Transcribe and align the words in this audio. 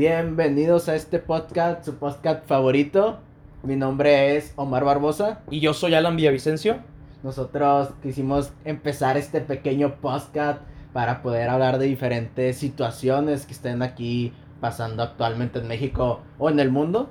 Bienvenidos 0.00 0.88
a 0.88 0.94
este 0.94 1.18
podcast, 1.18 1.84
su 1.84 1.96
podcast 1.96 2.46
favorito. 2.46 3.18
Mi 3.62 3.76
nombre 3.76 4.34
es 4.34 4.54
Omar 4.56 4.82
Barbosa. 4.82 5.42
Y 5.50 5.60
yo 5.60 5.74
soy 5.74 5.92
Alan 5.92 6.16
Villavicencio. 6.16 6.78
Nosotros 7.22 7.90
quisimos 8.02 8.50
empezar 8.64 9.18
este 9.18 9.42
pequeño 9.42 9.96
podcast 9.96 10.62
para 10.94 11.20
poder 11.20 11.50
hablar 11.50 11.78
de 11.78 11.84
diferentes 11.84 12.56
situaciones 12.56 13.44
que 13.44 13.52
estén 13.52 13.82
aquí 13.82 14.32
pasando 14.58 15.02
actualmente 15.02 15.58
en 15.58 15.68
México 15.68 16.22
o 16.38 16.48
en 16.48 16.60
el 16.60 16.70
mundo. 16.70 17.10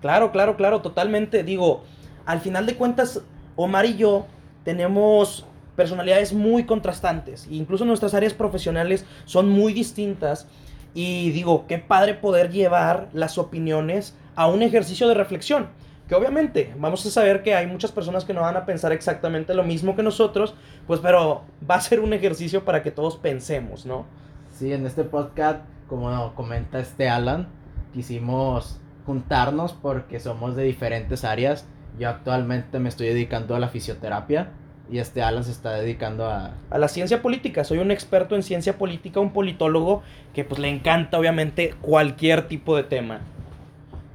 Claro, 0.00 0.32
claro, 0.32 0.56
claro, 0.56 0.80
totalmente. 0.80 1.44
Digo, 1.44 1.84
al 2.24 2.40
final 2.40 2.64
de 2.64 2.76
cuentas, 2.76 3.20
Omar 3.54 3.84
y 3.84 3.98
yo 3.98 4.24
tenemos 4.64 5.44
personalidades 5.76 6.32
muy 6.32 6.64
contrastantes. 6.64 7.46
Incluso 7.50 7.84
nuestras 7.84 8.14
áreas 8.14 8.32
profesionales 8.32 9.04
son 9.26 9.50
muy 9.50 9.74
distintas. 9.74 10.48
Y 10.94 11.32
digo, 11.32 11.66
qué 11.66 11.78
padre 11.78 12.14
poder 12.14 12.50
llevar 12.50 13.08
las 13.12 13.36
opiniones 13.36 14.16
a 14.36 14.46
un 14.46 14.62
ejercicio 14.62 15.08
de 15.08 15.14
reflexión. 15.14 15.68
Que 16.08 16.14
obviamente 16.14 16.72
vamos 16.78 17.04
a 17.06 17.10
saber 17.10 17.42
que 17.42 17.54
hay 17.54 17.66
muchas 17.66 17.90
personas 17.90 18.24
que 18.24 18.34
no 18.34 18.42
van 18.42 18.56
a 18.56 18.66
pensar 18.66 18.92
exactamente 18.92 19.54
lo 19.54 19.64
mismo 19.64 19.96
que 19.96 20.02
nosotros, 20.02 20.54
pues 20.86 21.00
pero 21.00 21.42
va 21.68 21.76
a 21.76 21.80
ser 21.80 22.00
un 22.00 22.12
ejercicio 22.12 22.64
para 22.64 22.82
que 22.82 22.90
todos 22.90 23.16
pensemos, 23.16 23.86
¿no? 23.86 24.04
Sí, 24.50 24.72
en 24.72 24.86
este 24.86 25.02
podcast, 25.04 25.60
como 25.88 26.34
comenta 26.34 26.78
este 26.78 27.08
Alan, 27.08 27.48
quisimos 27.92 28.80
juntarnos 29.06 29.72
porque 29.72 30.20
somos 30.20 30.56
de 30.56 30.64
diferentes 30.64 31.24
áreas. 31.24 31.66
Yo 31.98 32.08
actualmente 32.08 32.78
me 32.78 32.88
estoy 32.88 33.08
dedicando 33.08 33.54
a 33.54 33.58
la 33.58 33.68
fisioterapia 33.68 34.50
y 34.90 34.98
este 34.98 35.22
Alan 35.22 35.44
se 35.44 35.50
está 35.50 35.72
dedicando 35.72 36.26
a... 36.26 36.54
A 36.70 36.78
la 36.78 36.88
ciencia 36.88 37.22
política. 37.22 37.64
Soy 37.64 37.78
un 37.78 37.90
experto 37.90 38.36
en 38.36 38.42
ciencia 38.42 38.76
política, 38.76 39.20
un 39.20 39.32
politólogo 39.32 40.02
que 40.34 40.44
pues 40.44 40.60
le 40.60 40.68
encanta 40.68 41.18
obviamente 41.18 41.74
cualquier 41.80 42.48
tipo 42.48 42.76
de 42.76 42.84
tema. 42.84 43.20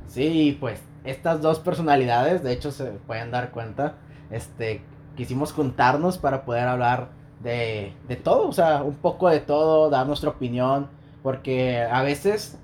Sí, 0.08 0.58
pues 0.60 0.82
estas 1.04 1.42
dos 1.42 1.60
personalidades, 1.60 2.44
de 2.44 2.54
hecho 2.54 2.72
se 2.72 2.86
pueden 2.86 3.32
dar 3.32 3.52
cuenta, 3.52 3.96
este, 4.32 4.82
quisimos 5.16 5.54
juntarnos 5.54 6.18
para 6.18 6.46
poder 6.46 6.68
hablar 6.68 7.10
de, 7.42 7.94
de 8.08 8.16
todo, 8.16 8.48
o 8.48 8.54
sea, 8.54 8.84
un 8.84 8.96
poco 8.96 9.30
de 9.30 9.40
todo, 9.40 9.90
dar 9.90 10.08
nuestra 10.08 10.30
opinión, 10.30 10.88
porque 11.24 11.82
a 11.82 12.02
veces 12.02 12.60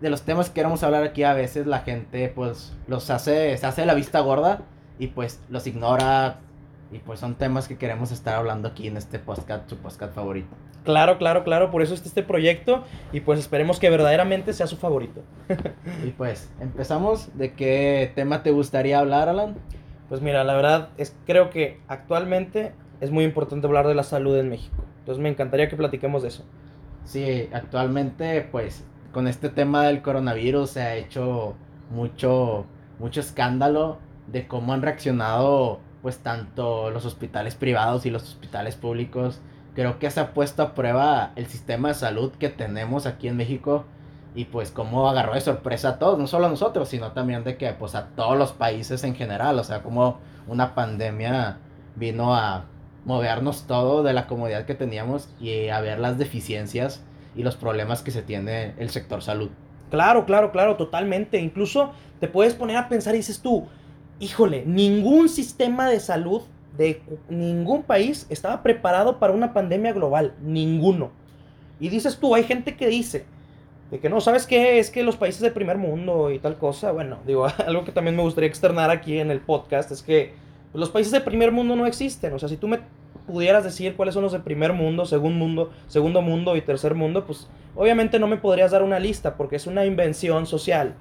de 0.00 0.10
los 0.10 0.22
temas 0.22 0.48
que 0.48 0.54
queremos 0.54 0.82
hablar 0.82 1.04
aquí, 1.04 1.22
a 1.22 1.34
veces 1.34 1.66
la 1.66 1.80
gente 1.80 2.28
pues 2.28 2.72
los 2.86 3.10
hace, 3.10 3.56
se 3.56 3.66
hace 3.66 3.84
la 3.86 3.94
vista 3.94 4.20
gorda 4.20 4.62
y 4.98 5.08
pues 5.08 5.40
los 5.48 5.66
ignora, 5.66 6.38
y 6.92 6.98
pues 6.98 7.20
son 7.20 7.36
temas 7.36 7.68
que 7.68 7.78
queremos 7.78 8.10
estar 8.10 8.34
hablando 8.34 8.68
aquí 8.68 8.88
en 8.88 8.96
este 8.96 9.18
podcast, 9.18 9.68
su 9.68 9.76
podcast 9.76 10.14
favorito. 10.14 10.56
Claro, 10.84 11.18
claro, 11.18 11.44
claro, 11.44 11.70
por 11.70 11.82
eso 11.82 11.94
está 11.94 12.08
este 12.08 12.22
proyecto 12.22 12.84
y 13.12 13.20
pues 13.20 13.38
esperemos 13.38 13.78
que 13.78 13.90
verdaderamente 13.90 14.52
sea 14.52 14.66
su 14.66 14.76
favorito. 14.76 15.22
y 16.04 16.10
pues, 16.10 16.50
empezamos. 16.60 17.36
¿De 17.36 17.52
qué 17.52 18.10
tema 18.14 18.42
te 18.42 18.50
gustaría 18.50 18.98
hablar, 18.98 19.28
Alan? 19.28 19.56
Pues 20.08 20.20
mira, 20.20 20.42
la 20.42 20.54
verdad 20.54 20.88
es 20.96 21.16
creo 21.26 21.50
que 21.50 21.80
actualmente 21.86 22.72
es 23.00 23.10
muy 23.10 23.24
importante 23.24 23.66
hablar 23.66 23.86
de 23.86 23.94
la 23.94 24.02
salud 24.02 24.36
en 24.36 24.48
México. 24.48 24.84
Entonces 25.00 25.22
me 25.22 25.28
encantaría 25.28 25.68
que 25.68 25.76
platiquemos 25.76 26.22
de 26.22 26.28
eso. 26.28 26.44
Sí, 27.04 27.48
actualmente 27.52 28.46
pues 28.50 28.84
con 29.12 29.28
este 29.28 29.48
tema 29.48 29.84
del 29.84 30.02
coronavirus 30.02 30.70
se 30.70 30.82
ha 30.82 30.96
hecho 30.96 31.54
mucho 31.90 32.66
mucho 32.98 33.20
escándalo 33.20 33.98
de 34.26 34.46
cómo 34.46 34.72
han 34.72 34.82
reaccionado 34.82 35.80
pues 36.02 36.18
tanto 36.18 36.90
los 36.90 37.04
hospitales 37.04 37.54
privados 37.54 38.06
y 38.06 38.10
los 38.10 38.22
hospitales 38.22 38.76
públicos. 38.76 39.40
Creo 39.74 39.98
que 39.98 40.10
se 40.10 40.20
ha 40.20 40.34
puesto 40.34 40.62
a 40.62 40.74
prueba 40.74 41.32
el 41.36 41.46
sistema 41.46 41.88
de 41.88 41.94
salud 41.94 42.32
que 42.32 42.48
tenemos 42.48 43.06
aquí 43.06 43.28
en 43.28 43.36
México 43.36 43.84
y 44.34 44.46
pues 44.46 44.70
cómo 44.70 45.08
agarró 45.08 45.34
de 45.34 45.40
sorpresa 45.40 45.90
a 45.90 45.98
todos, 45.98 46.18
no 46.18 46.26
solo 46.26 46.46
a 46.46 46.50
nosotros, 46.50 46.88
sino 46.88 47.12
también 47.12 47.44
de 47.44 47.56
que 47.56 47.72
pues 47.72 47.94
a 47.94 48.08
todos 48.08 48.36
los 48.38 48.52
países 48.52 49.04
en 49.04 49.14
general, 49.14 49.58
o 49.58 49.64
sea, 49.64 49.82
como 49.82 50.18
una 50.46 50.74
pandemia 50.74 51.58
vino 51.96 52.34
a 52.34 52.64
movernos 53.04 53.66
todo 53.66 54.02
de 54.02 54.12
la 54.12 54.26
comodidad 54.26 54.66
que 54.66 54.74
teníamos 54.74 55.28
y 55.40 55.68
a 55.68 55.80
ver 55.80 55.98
las 55.98 56.18
deficiencias 56.18 57.02
y 57.34 57.42
los 57.42 57.56
problemas 57.56 58.02
que 58.02 58.10
se 58.10 58.22
tiene 58.22 58.74
el 58.78 58.90
sector 58.90 59.22
salud. 59.22 59.50
Claro, 59.90 60.24
claro, 60.26 60.52
claro, 60.52 60.76
totalmente. 60.76 61.40
Incluso 61.40 61.92
te 62.20 62.28
puedes 62.28 62.54
poner 62.54 62.76
a 62.76 62.88
pensar 62.88 63.14
y 63.14 63.18
dices 63.18 63.40
tú, 63.40 63.68
híjole, 64.20 64.64
ningún 64.64 65.28
sistema 65.28 65.88
de 65.88 65.98
salud 65.98 66.42
de 66.76 67.02
ningún 67.28 67.82
país 67.82 68.26
estaba 68.30 68.62
preparado 68.62 69.18
para 69.18 69.32
una 69.32 69.52
pandemia 69.52 69.92
global, 69.92 70.34
ninguno. 70.40 71.10
Y 71.80 71.88
dices 71.88 72.18
tú, 72.18 72.34
hay 72.34 72.44
gente 72.44 72.76
que 72.76 72.86
dice, 72.86 73.24
de 73.90 73.98
que 73.98 74.08
no, 74.08 74.20
¿sabes 74.20 74.46
qué? 74.46 74.78
Es 74.78 74.90
que 74.90 75.02
los 75.02 75.16
países 75.16 75.40
del 75.40 75.52
primer 75.52 75.78
mundo 75.78 76.30
y 76.30 76.38
tal 76.38 76.56
cosa, 76.56 76.92
bueno, 76.92 77.18
digo, 77.26 77.46
algo 77.66 77.84
que 77.84 77.92
también 77.92 78.16
me 78.16 78.22
gustaría 78.22 78.48
externar 78.48 78.90
aquí 78.90 79.18
en 79.18 79.30
el 79.30 79.40
podcast 79.40 79.90
es 79.90 80.02
que 80.02 80.32
los 80.72 80.90
países 80.90 81.12
del 81.12 81.22
primer 81.22 81.50
mundo 81.50 81.74
no 81.74 81.86
existen. 81.86 82.32
O 82.32 82.38
sea, 82.38 82.48
si 82.48 82.56
tú 82.56 82.68
me 82.68 82.80
pudieras 83.26 83.64
decir 83.64 83.96
cuáles 83.96 84.14
son 84.14 84.22
los 84.22 84.32
del 84.32 84.42
primer 84.42 84.72
mundo, 84.72 85.06
segundo 85.06 85.38
mundo, 85.38 85.70
segundo 85.88 86.22
mundo 86.22 86.56
y 86.56 86.60
tercer 86.60 86.94
mundo, 86.94 87.24
pues 87.26 87.48
obviamente 87.74 88.18
no 88.18 88.26
me 88.26 88.36
podrías 88.36 88.70
dar 88.70 88.82
una 88.82 89.00
lista 89.00 89.36
porque 89.36 89.56
es 89.56 89.66
una 89.66 89.84
invención 89.84 90.46
social. 90.46 90.94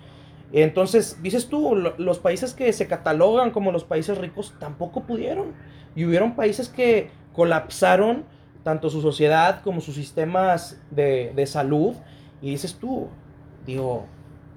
Entonces, 0.51 1.21
dices 1.21 1.47
tú, 1.47 1.75
los 1.75 2.19
países 2.19 2.53
que 2.53 2.73
se 2.73 2.87
catalogan 2.87 3.51
como 3.51 3.71
los 3.71 3.83
países 3.83 4.17
ricos 4.17 4.55
tampoco 4.59 5.03
pudieron. 5.03 5.53
Y 5.95 6.05
hubieron 6.05 6.35
países 6.35 6.69
que 6.69 7.11
colapsaron 7.33 8.25
tanto 8.63 8.89
su 8.89 9.01
sociedad 9.01 9.61
como 9.61 9.81
sus 9.81 9.95
sistemas 9.95 10.81
de, 10.89 11.33
de 11.35 11.45
salud. 11.45 11.95
Y 12.41 12.51
dices 12.51 12.75
tú, 12.75 13.09
digo, 13.65 14.05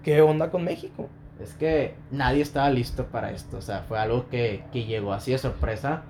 ¿qué 0.03 0.22
onda 0.22 0.50
con 0.50 0.64
México? 0.64 1.08
Es 1.41 1.54
que 1.54 1.94
nadie 2.10 2.42
estaba 2.42 2.70
listo 2.70 3.06
para 3.06 3.32
esto. 3.32 3.59
O 3.59 3.62
sea, 3.62 3.84
fue 3.88 3.98
algo 3.98 4.28
que, 4.28 4.64
que 4.72 4.84
llegó 4.84 5.12
así 5.12 5.32
de 5.32 5.38
sorpresa. 5.38 6.03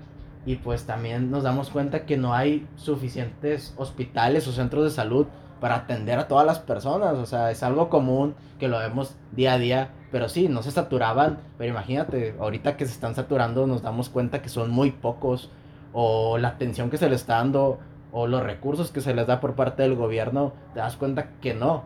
Y 0.45 0.57
pues 0.57 0.85
también 0.85 1.31
nos 1.31 1.43
damos 1.43 1.69
cuenta 1.69 2.05
que 2.05 2.17
no 2.17 2.33
hay 2.33 2.67
suficientes 2.75 3.73
hospitales 3.77 4.47
o 4.47 4.51
centros 4.51 4.83
de 4.83 4.89
salud 4.91 5.27
para 5.63 5.75
atender 5.75 6.19
a 6.19 6.27
todas 6.27 6.45
las 6.45 6.59
personas. 6.59 7.13
O 7.13 7.25
sea, 7.25 7.49
es 7.49 7.63
algo 7.63 7.87
común 7.87 8.35
que 8.59 8.67
lo 8.67 8.79
vemos 8.79 9.15
día 9.31 9.53
a 9.53 9.57
día. 9.57 9.91
Pero 10.11 10.27
sí, 10.27 10.49
no 10.49 10.61
se 10.61 10.71
saturaban. 10.71 11.39
Pero 11.57 11.71
imagínate, 11.71 12.35
ahorita 12.37 12.75
que 12.75 12.85
se 12.85 12.91
están 12.91 13.15
saturando 13.15 13.65
nos 13.65 13.81
damos 13.81 14.09
cuenta 14.09 14.41
que 14.41 14.49
son 14.49 14.71
muy 14.71 14.91
pocos. 14.91 15.49
O 15.93 16.37
la 16.37 16.49
atención 16.49 16.89
que 16.89 16.97
se 16.97 17.09
les 17.09 17.21
está 17.21 17.37
dando. 17.37 17.79
O 18.11 18.27
los 18.27 18.43
recursos 18.43 18.91
que 18.91 18.99
se 18.99 19.13
les 19.13 19.25
da 19.25 19.39
por 19.39 19.55
parte 19.55 19.83
del 19.83 19.95
gobierno. 19.95 20.51
Te 20.73 20.81
das 20.81 20.97
cuenta 20.97 21.29
que 21.39 21.53
no. 21.53 21.85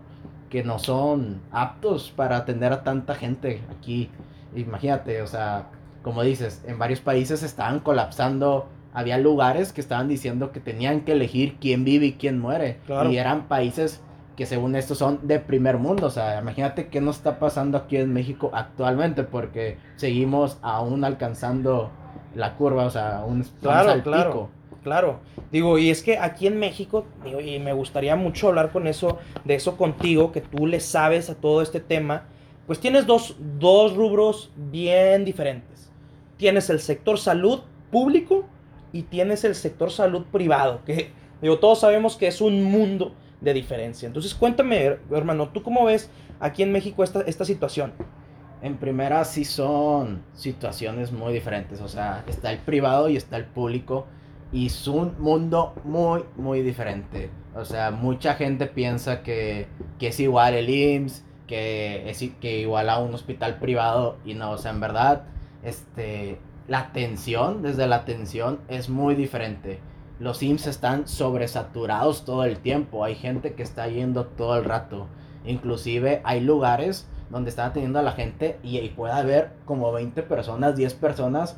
Que 0.50 0.64
no 0.64 0.80
son 0.80 1.44
aptos 1.52 2.10
para 2.10 2.38
atender 2.38 2.74
a 2.74 2.82
tanta 2.82 3.14
gente 3.14 3.62
aquí. 3.78 4.10
Imagínate, 4.56 5.22
o 5.22 5.28
sea, 5.28 5.68
como 6.02 6.24
dices, 6.24 6.64
en 6.66 6.80
varios 6.80 7.02
países 7.02 7.44
estaban 7.44 7.82
colapsando 7.82 8.70
había 8.98 9.20
lugares 9.20 9.74
que 9.74 9.80
estaban 9.80 10.08
diciendo 10.08 10.52
que 10.52 10.60
tenían 10.60 11.02
que 11.02 11.12
elegir 11.12 11.58
quién 11.62 11.84
vive 11.84 12.08
y 12.08 12.14
quién 12.14 12.40
muere. 12.40 12.80
Y 13.12 13.18
eran 13.18 13.48
países 13.48 14.02
que 14.36 14.48
según 14.48 14.76
esto 14.76 14.96
son 14.96 15.20
de 15.28 15.38
primer 15.38 15.78
mundo. 15.78 16.08
O 16.08 16.10
sea, 16.10 16.42
imagínate 16.42 16.88
qué 16.88 17.00
nos 17.00 17.18
está 17.18 17.38
pasando 17.38 17.78
aquí 17.78 17.98
en 17.98 18.12
México 18.12 18.50
actualmente, 18.56 19.22
porque 19.22 19.78
seguimos 19.98 20.58
aún 20.64 21.04
alcanzando 21.04 21.92
la 22.34 22.56
curva, 22.56 22.86
o 22.86 22.90
sea, 22.90 23.24
un 23.24 23.44
claro, 23.62 24.02
claro, 24.02 24.50
claro. 24.82 25.20
Digo, 25.52 25.78
y 25.78 25.92
es 25.92 26.02
que 26.02 26.18
aquí 26.18 26.48
en 26.48 26.58
México, 26.58 27.06
digo, 27.24 27.40
y 27.40 27.60
me 27.60 27.74
gustaría 27.74 28.16
mucho 28.16 28.48
hablar 28.48 28.72
con 28.72 28.88
eso, 28.88 29.20
de 29.46 29.54
eso 29.54 29.78
contigo, 29.78 30.32
que 30.32 30.42
tú 30.42 30.66
le 30.66 30.80
sabes 30.80 31.30
a 31.30 31.36
todo 31.36 31.62
este 31.62 31.82
tema, 31.82 32.24
pues 32.66 32.80
tienes 32.80 33.06
dos, 33.06 33.36
dos 33.60 33.96
rubros 33.96 34.50
bien 34.56 35.24
diferentes. 35.24 35.92
Tienes 36.38 36.72
el 36.72 36.80
sector 36.80 37.20
salud 37.20 37.60
público 37.92 38.46
y 38.92 39.04
tienes 39.04 39.44
el 39.44 39.56
sector 39.56 39.92
salud 39.92 40.26
privado, 40.32 40.84
que 40.86 41.12
digo, 41.42 41.60
todos 41.60 41.80
sabemos 41.80 42.16
que 42.16 42.28
es 42.28 42.42
un 42.42 42.64
mundo 42.64 43.14
de 43.42 43.54
diferencia. 43.54 44.08
Entonces 44.08 44.34
cuéntame, 44.34 44.98
hermano, 45.12 45.50
¿tú 45.50 45.64
cómo 45.64 45.86
ves 45.86 46.10
aquí 46.40 46.64
en 46.64 46.72
México 46.72 47.04
esta, 47.04 47.22
esta 47.22 47.46
situación? 47.46 47.94
En 48.62 48.78
primera 48.78 49.24
sí 49.24 49.46
son 49.46 50.24
situaciones 50.34 51.12
muy 51.12 51.32
diferentes, 51.32 51.80
o 51.80 51.88
sea, 51.88 52.24
está 52.28 52.52
el 52.52 52.58
privado 52.58 53.08
y 53.08 53.16
está 53.16 53.38
el 53.38 53.46
público 53.46 54.08
y 54.52 54.68
es 54.68 54.88
un 54.88 55.20
mundo 55.20 55.76
muy, 55.84 56.24
muy 56.36 56.62
diferente. 56.62 57.30
O 57.56 57.66
sea, 57.66 57.92
mucha 57.92 58.36
gente 58.36 58.66
piensa 58.68 59.22
que, 59.22 59.68
que 60.00 60.08
es 60.08 60.20
igual 60.20 60.56
el 60.56 60.70
IMSS, 60.70 61.24
que 61.48 62.10
es 62.10 62.24
que 62.42 62.60
igual 62.60 62.90
a 62.90 63.00
un 63.00 63.14
hospital 63.14 63.60
privado 63.60 64.18
y 64.26 64.34
no, 64.34 64.52
o 64.52 64.58
sea, 64.58 64.72
en 64.72 64.80
verdad, 64.80 65.24
este, 65.64 66.40
la 66.68 66.80
atención, 66.80 67.62
desde 67.62 67.88
la 67.88 67.98
atención, 67.98 68.60
es 68.68 68.90
muy 68.90 69.16
diferente. 69.16 69.80
Los 70.20 70.42
IMSS 70.42 70.68
están 70.68 71.08
sobresaturados 71.08 72.26
todo 72.26 72.44
el 72.44 72.58
tiempo. 72.58 73.04
Hay 73.04 73.16
gente 73.16 73.54
que 73.54 73.64
está 73.64 73.88
yendo 73.88 74.26
todo 74.26 74.58
el 74.58 74.66
rato. 74.66 75.08
Inclusive 75.46 76.22
hay 76.24 76.42
lugares 76.42 77.08
donde 77.30 77.50
están 77.50 77.68
atendiendo 77.70 78.00
a 78.00 78.04
la 78.04 78.14
gente 78.14 78.60
y, 78.64 78.80
puede 78.90 79.14
haber 79.14 79.54
como 79.66 79.92
20 79.92 80.24
personas, 80.24 80.76
10 80.76 80.94
personas 80.96 81.58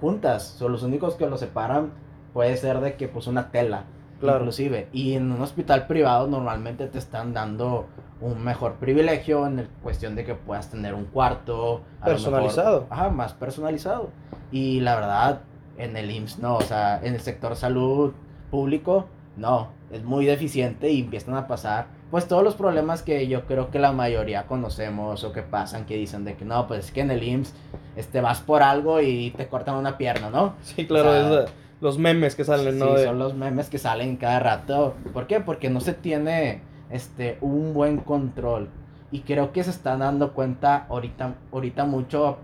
juntas. 0.00 0.44
Son 0.44 0.72
los 0.72 0.82
únicos 0.82 1.16
que 1.16 1.26
los 1.26 1.40
separan 1.40 1.92
puede 2.32 2.56
ser 2.56 2.80
de 2.80 2.96
que 2.96 3.08
pues 3.08 3.26
una 3.26 3.50
tela. 3.50 3.84
Claro. 4.20 4.38
Inclusive. 4.38 4.88
Y 4.92 5.14
en 5.14 5.32
un 5.32 5.42
hospital 5.42 5.86
privado 5.86 6.26
normalmente 6.28 6.86
te 6.86 6.98
están 6.98 7.34
dando 7.34 7.86
un 8.20 8.42
mejor 8.42 8.74
privilegio 8.76 9.46
en 9.46 9.58
el 9.58 9.68
cuestión 9.82 10.14
de 10.14 10.24
que 10.24 10.34
puedas 10.34 10.70
tener 10.70 10.94
un 10.94 11.04
cuarto 11.04 11.82
mejor- 12.00 12.12
Personalizado. 12.14 12.86
ajá, 12.90 13.10
más 13.10 13.32
personalizado. 13.34 14.10
Y 14.50 14.80
la 14.80 14.94
verdad, 14.94 15.40
en 15.76 15.96
el 15.96 16.10
IMSS 16.10 16.38
no, 16.38 16.56
o 16.56 16.62
sea, 16.62 16.98
en 17.02 17.14
el 17.14 17.20
sector 17.20 17.56
salud 17.56 18.12
público, 18.50 19.06
no, 19.36 19.68
es 19.92 20.02
muy 20.02 20.24
deficiente 20.24 20.90
y 20.90 21.00
empiezan 21.00 21.34
a 21.34 21.46
pasar, 21.46 21.88
pues 22.10 22.26
todos 22.26 22.42
los 22.42 22.54
problemas 22.54 23.02
que 23.02 23.26
yo 23.28 23.44
creo 23.44 23.70
que 23.70 23.78
la 23.78 23.92
mayoría 23.92 24.46
conocemos 24.46 25.22
o 25.24 25.32
que 25.32 25.42
pasan, 25.42 25.84
que 25.84 25.96
dicen 25.96 26.24
de 26.24 26.36
que 26.36 26.44
no, 26.46 26.66
pues 26.66 26.86
es 26.86 26.92
que 26.92 27.02
en 27.02 27.10
el 27.10 27.22
IMSS 27.22 27.52
este, 27.96 28.20
vas 28.22 28.40
por 28.40 28.62
algo 28.62 29.00
y 29.02 29.32
te 29.36 29.48
cortan 29.48 29.74
una 29.74 29.98
pierna, 29.98 30.30
¿no? 30.30 30.54
Sí, 30.62 30.86
claro, 30.86 31.10
O 31.10 31.12
sea, 31.12 31.22
es 31.22 31.30
de- 31.46 31.52
los 31.82 31.98
memes 31.98 32.34
que 32.34 32.44
salen, 32.44 32.78
¿no? 32.78 32.86
Sí, 32.88 32.94
De- 32.94 33.04
son 33.04 33.18
los 33.18 33.34
memes 33.34 33.68
que 33.68 33.76
salen 33.78 34.16
cada 34.16 34.38
rato. 34.40 34.94
¿Por 35.12 35.26
qué? 35.26 35.40
Porque 35.40 35.68
no 35.68 35.80
se 35.80 35.92
tiene 35.92 36.62
este 36.90 37.38
un 37.40 37.74
buen 37.74 37.98
control. 37.98 38.68
Y 39.10 39.20
creo 39.20 39.52
que 39.52 39.62
se 39.64 39.70
están 39.70 40.00
dando 40.00 40.32
cuenta 40.32 40.86
ahorita, 40.88 41.34
ahorita 41.52 41.84
mucho, 41.84 42.38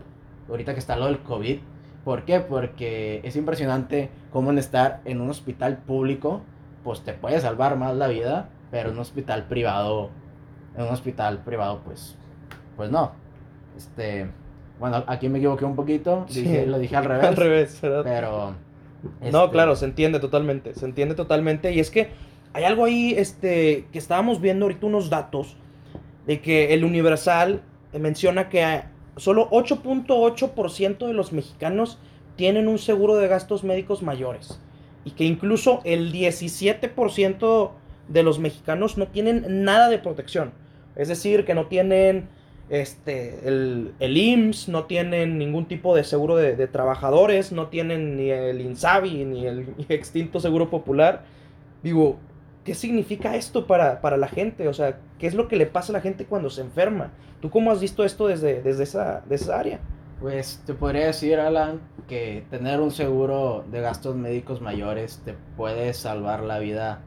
ahorita 0.48 0.74
que 0.74 0.78
está 0.80 0.96
lo 0.96 1.06
del 1.06 1.18
COVID. 1.18 1.58
¿Por 2.04 2.24
qué? 2.24 2.40
Porque 2.40 3.20
es 3.24 3.36
impresionante 3.36 4.10
cómo 4.32 4.50
en 4.50 4.58
estar 4.58 5.00
en 5.04 5.20
un 5.20 5.30
hospital 5.30 5.78
público, 5.78 6.40
pues 6.84 7.02
te 7.02 7.12
puede 7.12 7.40
salvar 7.40 7.76
más 7.76 7.94
la 7.96 8.08
vida, 8.08 8.48
pero 8.70 8.88
en 8.88 8.94
un 8.96 9.00
hospital 9.00 9.44
privado, 9.44 10.10
en 10.76 10.82
un 10.84 10.88
hospital 10.90 11.38
privado, 11.44 11.80
pues, 11.84 12.16
pues 12.76 12.90
no. 12.90 13.12
Este, 13.76 14.28
bueno, 14.80 15.04
aquí 15.06 15.28
me 15.28 15.38
equivoqué 15.38 15.64
un 15.64 15.76
poquito, 15.76 16.24
Sí. 16.28 16.42
dije- 16.42 16.66
lo 16.66 16.78
dije 16.78 16.96
al 16.96 17.04
revés, 17.06 17.24
Al 17.26 17.36
revés, 17.36 17.80
¿verdad? 17.80 18.02
pero... 18.04 18.54
No, 19.32 19.40
este, 19.44 19.50
claro, 19.52 19.74
se 19.76 19.84
entiende 19.84 20.20
totalmente, 20.20 20.74
se 20.74 20.84
entiende 20.84 21.14
totalmente. 21.16 21.72
Y 21.72 21.80
es 21.80 21.90
que 21.90 22.10
hay 22.54 22.64
algo 22.64 22.84
ahí 22.84 23.14
este, 23.16 23.86
que 23.92 23.98
estábamos 23.98 24.40
viendo 24.40 24.66
ahorita 24.66 24.86
unos 24.86 25.10
datos 25.10 25.56
de 26.26 26.40
que 26.40 26.74
el 26.74 26.84
Universal 26.84 27.62
menciona 27.98 28.48
que 28.48 28.82
solo 29.16 29.48
8.8% 29.50 31.06
de 31.06 31.12
los 31.12 31.32
mexicanos 31.32 31.98
tienen 32.36 32.68
un 32.68 32.78
seguro 32.78 33.16
de 33.16 33.28
gastos 33.28 33.64
médicos 33.64 34.02
mayores. 34.02 34.60
Y 35.04 35.12
que 35.12 35.24
incluso 35.24 35.80
el 35.84 36.12
17% 36.12 37.70
de 38.08 38.22
los 38.22 38.38
mexicanos 38.38 38.98
no 38.98 39.08
tienen 39.08 39.64
nada 39.64 39.88
de 39.88 39.98
protección. 39.98 40.52
Es 40.94 41.08
decir, 41.08 41.44
que 41.44 41.54
no 41.54 41.66
tienen 41.66 42.28
este, 42.68 43.46
el, 43.46 43.94
el 43.98 44.16
IMSS, 44.16 44.68
no 44.68 44.84
tienen 44.84 45.38
ningún 45.38 45.66
tipo 45.66 45.94
de 45.96 46.04
seguro 46.04 46.36
de, 46.36 46.56
de 46.56 46.66
trabajadores, 46.68 47.52
no 47.52 47.66
tienen 47.68 48.16
ni 48.16 48.30
el 48.30 48.60
INSABI, 48.60 49.24
ni 49.24 49.46
el 49.46 49.74
extinto 49.88 50.38
Seguro 50.40 50.70
Popular. 50.70 51.24
Digo, 51.82 52.18
¿qué 52.64 52.74
significa 52.74 53.36
esto 53.36 53.66
para, 53.66 54.00
para 54.00 54.16
la 54.16 54.28
gente? 54.28 54.68
O 54.68 54.74
sea, 54.74 54.98
¿qué 55.18 55.26
es 55.26 55.34
lo 55.34 55.48
que 55.48 55.56
le 55.56 55.66
pasa 55.66 55.92
a 55.92 55.94
la 55.94 56.00
gente 56.00 56.26
cuando 56.26 56.50
se 56.50 56.60
enferma? 56.60 57.12
¿Tú 57.40 57.50
cómo 57.50 57.70
has 57.70 57.80
visto 57.80 58.04
esto 58.04 58.28
desde, 58.28 58.62
desde 58.62 58.84
esa, 58.84 59.22
de 59.28 59.34
esa 59.34 59.58
área? 59.58 59.80
Pues 60.20 60.62
te 60.64 60.74
podría 60.74 61.06
decir, 61.06 61.40
Alan, 61.40 61.80
que 62.06 62.44
tener 62.50 62.80
un 62.80 62.92
seguro 62.92 63.64
de 63.70 63.80
gastos 63.80 64.14
médicos 64.14 64.60
mayores 64.60 65.20
te 65.24 65.34
puede 65.56 65.92
salvar 65.94 66.44
la 66.44 66.60
vida 66.60 67.00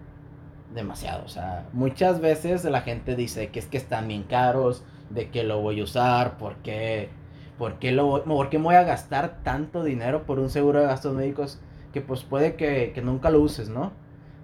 demasiado. 0.74 1.24
O 1.24 1.30
sea, 1.30 1.70
muchas 1.72 2.20
veces 2.20 2.66
la 2.66 2.82
gente 2.82 3.16
dice 3.16 3.50
que 3.50 3.60
es 3.60 3.68
que 3.68 3.78
están 3.78 4.10
bien 4.10 4.24
caros, 4.24 4.84
de 5.10 5.30
que 5.30 5.44
lo 5.44 5.62
voy 5.62 5.80
a 5.80 5.84
usar, 5.84 6.38
¿por 6.38 6.58
qué? 6.58 7.10
¿Por 7.58 7.80
qué, 7.80 7.94
lo, 7.94 8.26
por 8.26 8.50
qué 8.50 8.58
voy 8.58 8.76
a 8.76 8.84
gastar 8.84 9.42
tanto 9.44 9.84
dinero 9.84 10.26
por 10.26 10.40
un 10.40 10.50
seguro 10.50 10.82
de 10.82 10.88
gastos 10.88 11.14
médicos 11.14 11.62
que 11.94 12.02
pues 12.02 12.24
puede 12.24 12.56
que, 12.56 12.92
que 12.94 13.02
nunca 13.02 13.30
lo 13.30 13.40
uses, 13.40 13.70
¿no? 13.70 13.94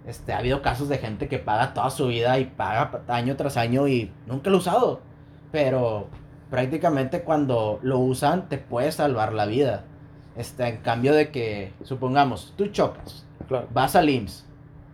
Este, 0.05 0.33
ha 0.33 0.39
habido 0.39 0.61
casos 0.61 0.89
de 0.89 0.97
gente 0.97 1.27
que 1.27 1.37
paga 1.37 1.73
toda 1.73 1.89
su 1.91 2.07
vida 2.07 2.39
y 2.39 2.45
paga 2.45 3.01
año 3.07 3.35
tras 3.35 3.57
año 3.57 3.87
y 3.87 4.11
nunca 4.25 4.49
lo 4.49 4.57
ha 4.57 4.59
usado. 4.59 5.01
Pero 5.51 6.07
prácticamente 6.49 7.21
cuando 7.21 7.79
lo 7.81 7.99
usan 7.99 8.49
te 8.49 8.57
puede 8.57 8.91
salvar 8.91 9.33
la 9.33 9.45
vida. 9.45 9.83
Este, 10.35 10.67
en 10.67 10.77
cambio 10.77 11.13
de 11.13 11.29
que, 11.29 11.73
supongamos, 11.83 12.53
tú 12.57 12.67
chocas, 12.67 13.25
Claro. 13.47 13.67
vas 13.73 13.95
al 13.95 14.09
IMSS. 14.09 14.45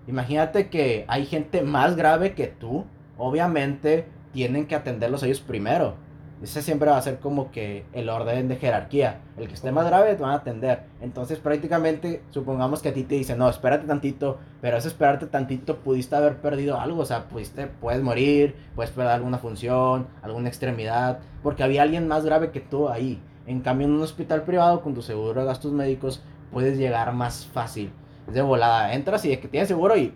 Imagínate 0.08 0.70
que 0.70 1.06
hay 1.08 1.26
gente 1.26 1.62
más 1.62 1.96
grave 1.96 2.34
que 2.34 2.48
tú. 2.48 2.86
Obviamente 3.18 4.08
tienen 4.34 4.66
que 4.68 4.76
atenderlos 4.76 5.24
ellos 5.24 5.42
primero. 5.42 5.96
Ese 6.42 6.62
siempre 6.62 6.90
va 6.90 6.98
a 6.98 7.02
ser 7.02 7.20
como 7.20 7.50
que 7.50 7.86
el 7.94 8.10
orden 8.10 8.48
de 8.48 8.58
jerarquía. 8.58 9.22
El 9.38 9.48
que 9.48 9.56
esté 9.56 9.72
más 9.72 9.88
grave 9.88 10.14
te 10.16 10.22
van 10.22 10.32
a 10.32 10.36
atender. 10.36 10.84
Entonces 11.02 11.40
prácticamente 11.40 12.22
supongamos 12.30 12.82
que 12.82 12.90
a 12.90 12.94
ti 12.94 13.04
te 13.04 13.16
dicen, 13.16 13.40
no, 13.40 13.50
espérate 13.50 13.88
tantito. 13.88 14.38
Pero 14.62 14.78
ese 14.78 14.88
esperarte 14.88 15.26
tantito 15.26 15.78
pudiste 15.78 16.16
haber 16.16 16.38
perdido 16.40 16.80
algo. 16.80 17.02
O 17.02 17.06
sea, 17.06 17.28
pudiste, 17.28 17.68
puedes 17.68 18.04
morir, 18.04 18.56
puedes 18.76 18.92
perder 18.92 19.14
alguna 19.14 19.40
función, 19.40 20.08
alguna 20.22 20.50
extremidad. 20.50 21.20
Porque 21.42 21.64
había 21.64 21.82
alguien 21.82 22.08
más 22.08 22.24
grave 22.24 22.52
que 22.52 22.60
tú 22.60 22.88
ahí. 22.88 23.20
En 23.48 23.62
cambio 23.62 23.88
en 23.88 23.94
un 23.94 24.02
hospital 24.02 24.44
privado 24.44 24.82
con 24.82 24.94
tu 24.94 25.02
seguro 25.02 25.42
de 25.42 25.48
gastos 25.48 25.72
médicos 25.72 26.22
puedes 26.52 26.78
llegar 26.78 27.14
más 27.14 27.46
fácil. 27.48 27.92
Es 28.28 28.34
de 28.34 28.42
volada. 28.42 28.94
Entras 28.94 29.26
y 29.26 29.30
de 29.30 29.40
que 29.40 29.48
tienes 29.48 29.70
seguro 29.70 29.98
y 29.98 30.14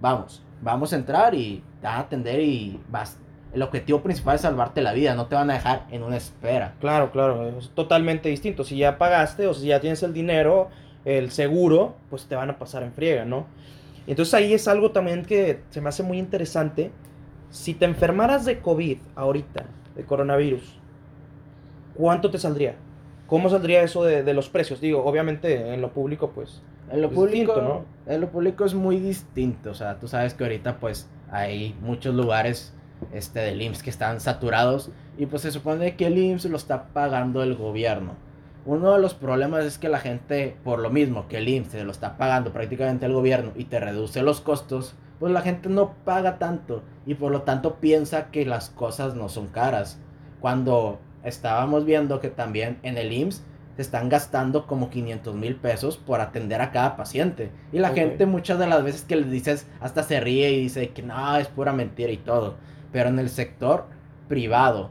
vamos. 0.00 0.42
Vamos 0.62 0.92
a 0.92 0.96
entrar 0.96 1.34
y 1.34 1.62
te 1.80 1.86
van 1.86 1.96
a 1.96 2.00
atender 2.00 2.40
y 2.40 2.80
vas. 2.88 3.18
El 3.54 3.62
objetivo 3.62 4.02
principal 4.02 4.36
es 4.36 4.42
salvarte 4.42 4.82
la 4.82 4.92
vida. 4.92 5.14
No 5.14 5.26
te 5.26 5.34
van 5.34 5.50
a 5.50 5.54
dejar 5.54 5.86
en 5.90 6.02
una 6.02 6.16
espera. 6.16 6.74
Claro, 6.80 7.10
claro, 7.10 7.48
es 7.58 7.70
totalmente 7.70 8.28
distinto. 8.28 8.64
Si 8.64 8.76
ya 8.76 8.98
pagaste 8.98 9.46
o 9.46 9.54
si 9.54 9.68
ya 9.68 9.80
tienes 9.80 10.02
el 10.02 10.12
dinero, 10.12 10.68
el 11.04 11.30
seguro, 11.30 11.96
pues 12.10 12.26
te 12.26 12.36
van 12.36 12.50
a 12.50 12.58
pasar 12.58 12.82
en 12.82 12.92
friega, 12.92 13.24
¿no? 13.24 13.46
Entonces 14.06 14.34
ahí 14.34 14.52
es 14.52 14.68
algo 14.68 14.90
también 14.90 15.24
que 15.24 15.60
se 15.70 15.80
me 15.80 15.88
hace 15.88 16.02
muy 16.02 16.18
interesante. 16.18 16.90
Si 17.50 17.74
te 17.74 17.86
enfermaras 17.86 18.44
de 18.44 18.60
COVID 18.60 18.98
ahorita, 19.14 19.64
de 19.96 20.04
coronavirus, 20.04 20.78
¿cuánto 21.94 22.30
te 22.30 22.38
saldría? 22.38 22.76
¿Cómo 23.26 23.48
saldría 23.50 23.82
eso 23.82 24.04
de, 24.04 24.22
de 24.22 24.34
los 24.34 24.48
precios? 24.48 24.80
Digo, 24.80 25.04
obviamente 25.04 25.74
en 25.74 25.80
lo 25.80 25.92
público, 25.92 26.30
pues. 26.34 26.62
En 26.90 27.02
lo 27.02 27.10
público, 27.10 27.54
distinto, 27.54 27.84
en 28.06 28.20
lo 28.20 28.30
público 28.30 28.64
es 28.64 28.74
muy 28.74 28.98
distinto. 28.98 29.70
O 29.70 29.74
sea, 29.74 29.98
tú 29.98 30.08
sabes 30.08 30.32
que 30.34 30.44
ahorita 30.44 30.78
pues 30.78 31.08
hay 31.30 31.74
muchos 31.82 32.14
lugares 32.14 32.74
este, 33.12 33.40
del 33.40 33.60
IMSS 33.60 33.82
que 33.82 33.90
están 33.90 34.20
saturados 34.20 34.90
y 35.16 35.26
pues 35.26 35.42
se 35.42 35.50
supone 35.50 35.96
que 35.96 36.06
el 36.06 36.18
IMSS 36.18 36.46
lo 36.46 36.56
está 36.56 36.88
pagando 36.88 37.42
el 37.42 37.54
gobierno. 37.54 38.14
Uno 38.64 38.92
de 38.92 39.00
los 39.00 39.14
problemas 39.14 39.64
es 39.64 39.78
que 39.78 39.88
la 39.88 39.98
gente, 39.98 40.56
por 40.62 40.78
lo 40.78 40.90
mismo 40.90 41.26
que 41.28 41.38
el 41.38 41.48
IMSS 41.48 41.70
te 41.70 41.84
lo 41.84 41.90
está 41.90 42.16
pagando 42.16 42.52
prácticamente 42.52 43.06
el 43.06 43.12
gobierno 43.12 43.52
y 43.56 43.64
te 43.64 43.80
reduce 43.80 44.22
los 44.22 44.40
costos, 44.40 44.94
pues 45.18 45.32
la 45.32 45.42
gente 45.42 45.68
no 45.68 45.94
paga 46.04 46.38
tanto 46.38 46.82
y 47.06 47.14
por 47.14 47.32
lo 47.32 47.42
tanto 47.42 47.76
piensa 47.76 48.30
que 48.30 48.44
las 48.44 48.70
cosas 48.70 49.14
no 49.14 49.28
son 49.28 49.48
caras. 49.48 49.98
Cuando 50.40 51.00
estábamos 51.24 51.84
viendo 51.84 52.20
que 52.20 52.28
también 52.28 52.78
en 52.82 52.98
el 52.98 53.12
IMSS 53.12 53.42
se 53.76 53.82
están 53.82 54.08
gastando 54.08 54.66
como 54.66 54.90
500 54.90 55.36
mil 55.36 55.54
pesos 55.54 55.96
por 55.96 56.20
atender 56.20 56.60
a 56.60 56.72
cada 56.72 56.96
paciente. 56.96 57.52
Y 57.72 57.78
la 57.78 57.90
gente 57.90 58.26
muchas 58.26 58.58
de 58.58 58.66
las 58.66 58.82
veces 58.82 59.02
que 59.02 59.14
le 59.14 59.28
dices 59.28 59.68
hasta 59.80 60.02
se 60.02 60.18
ríe 60.18 60.50
y 60.50 60.62
dice 60.62 60.90
que 60.90 61.02
no, 61.02 61.36
es 61.36 61.46
pura 61.46 61.72
mentira 61.72 62.10
y 62.10 62.16
todo. 62.16 62.56
Pero 62.92 63.08
en 63.08 63.18
el 63.18 63.28
sector 63.30 63.86
privado 64.28 64.90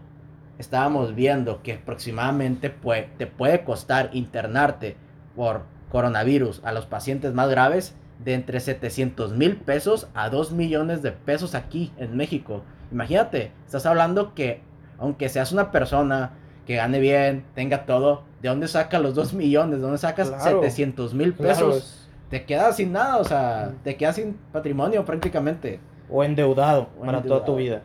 estábamos 0.58 1.14
viendo 1.16 1.62
que 1.62 1.74
aproximadamente 1.74 2.74
te 3.18 3.28
puede 3.28 3.64
costar 3.64 4.10
internarte 4.14 4.96
por 5.36 5.62
coronavirus 5.92 6.62
a 6.64 6.72
los 6.72 6.86
pacientes 6.86 7.34
más 7.34 7.50
graves 7.50 7.96
de 8.24 8.34
entre 8.34 8.60
700 8.60 9.34
mil 9.34 9.58
pesos 9.58 10.08
a 10.16 10.30
2 10.30 10.52
millones 10.52 11.02
de 11.04 11.12
pesos 11.12 11.54
aquí 11.56 11.92
en 11.98 12.18
México. 12.18 12.64
Imagínate, 12.92 13.52
estás 13.66 13.86
hablando 13.86 14.34
que 14.34 14.62
aunque 14.98 15.30
seas 15.30 15.52
una 15.52 15.72
persona 15.72 16.32
que 16.66 16.76
gane 16.76 17.00
bien, 17.00 17.46
tenga 17.54 17.86
todo, 17.86 18.24
¿de 18.42 18.50
dónde 18.50 18.68
sacas 18.68 19.00
los 19.02 19.14
2 19.14 19.34
millones? 19.34 19.76
¿De 19.78 19.82
dónde 19.84 20.00
sacas 20.00 20.30
Claro. 20.30 20.62
700 20.64 21.14
mil 21.14 21.34
pesos? 21.34 21.76
es- 21.78 22.10
Te 22.30 22.44
quedas 22.44 22.76
sin 22.76 22.92
nada, 22.92 23.18
o 23.18 23.24
sea, 23.24 23.72
te 23.86 23.96
quedas 23.96 24.16
sin 24.18 24.34
patrimonio 24.52 25.06
prácticamente. 25.06 25.80
O 26.10 26.24
endeudado 26.24 26.90
O 27.00 27.06
para 27.06 27.22
toda 27.22 27.46
tu 27.46 27.56
vida. 27.56 27.84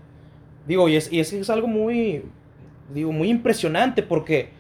Digo, 0.67 0.89
y 0.89 0.97
es, 0.97 1.13
y 1.13 1.21
es 1.21 1.51
algo 1.51 1.67
muy, 1.67 2.25
digo, 2.93 3.13
muy 3.13 3.29
impresionante 3.29 4.03
porque 4.03 4.51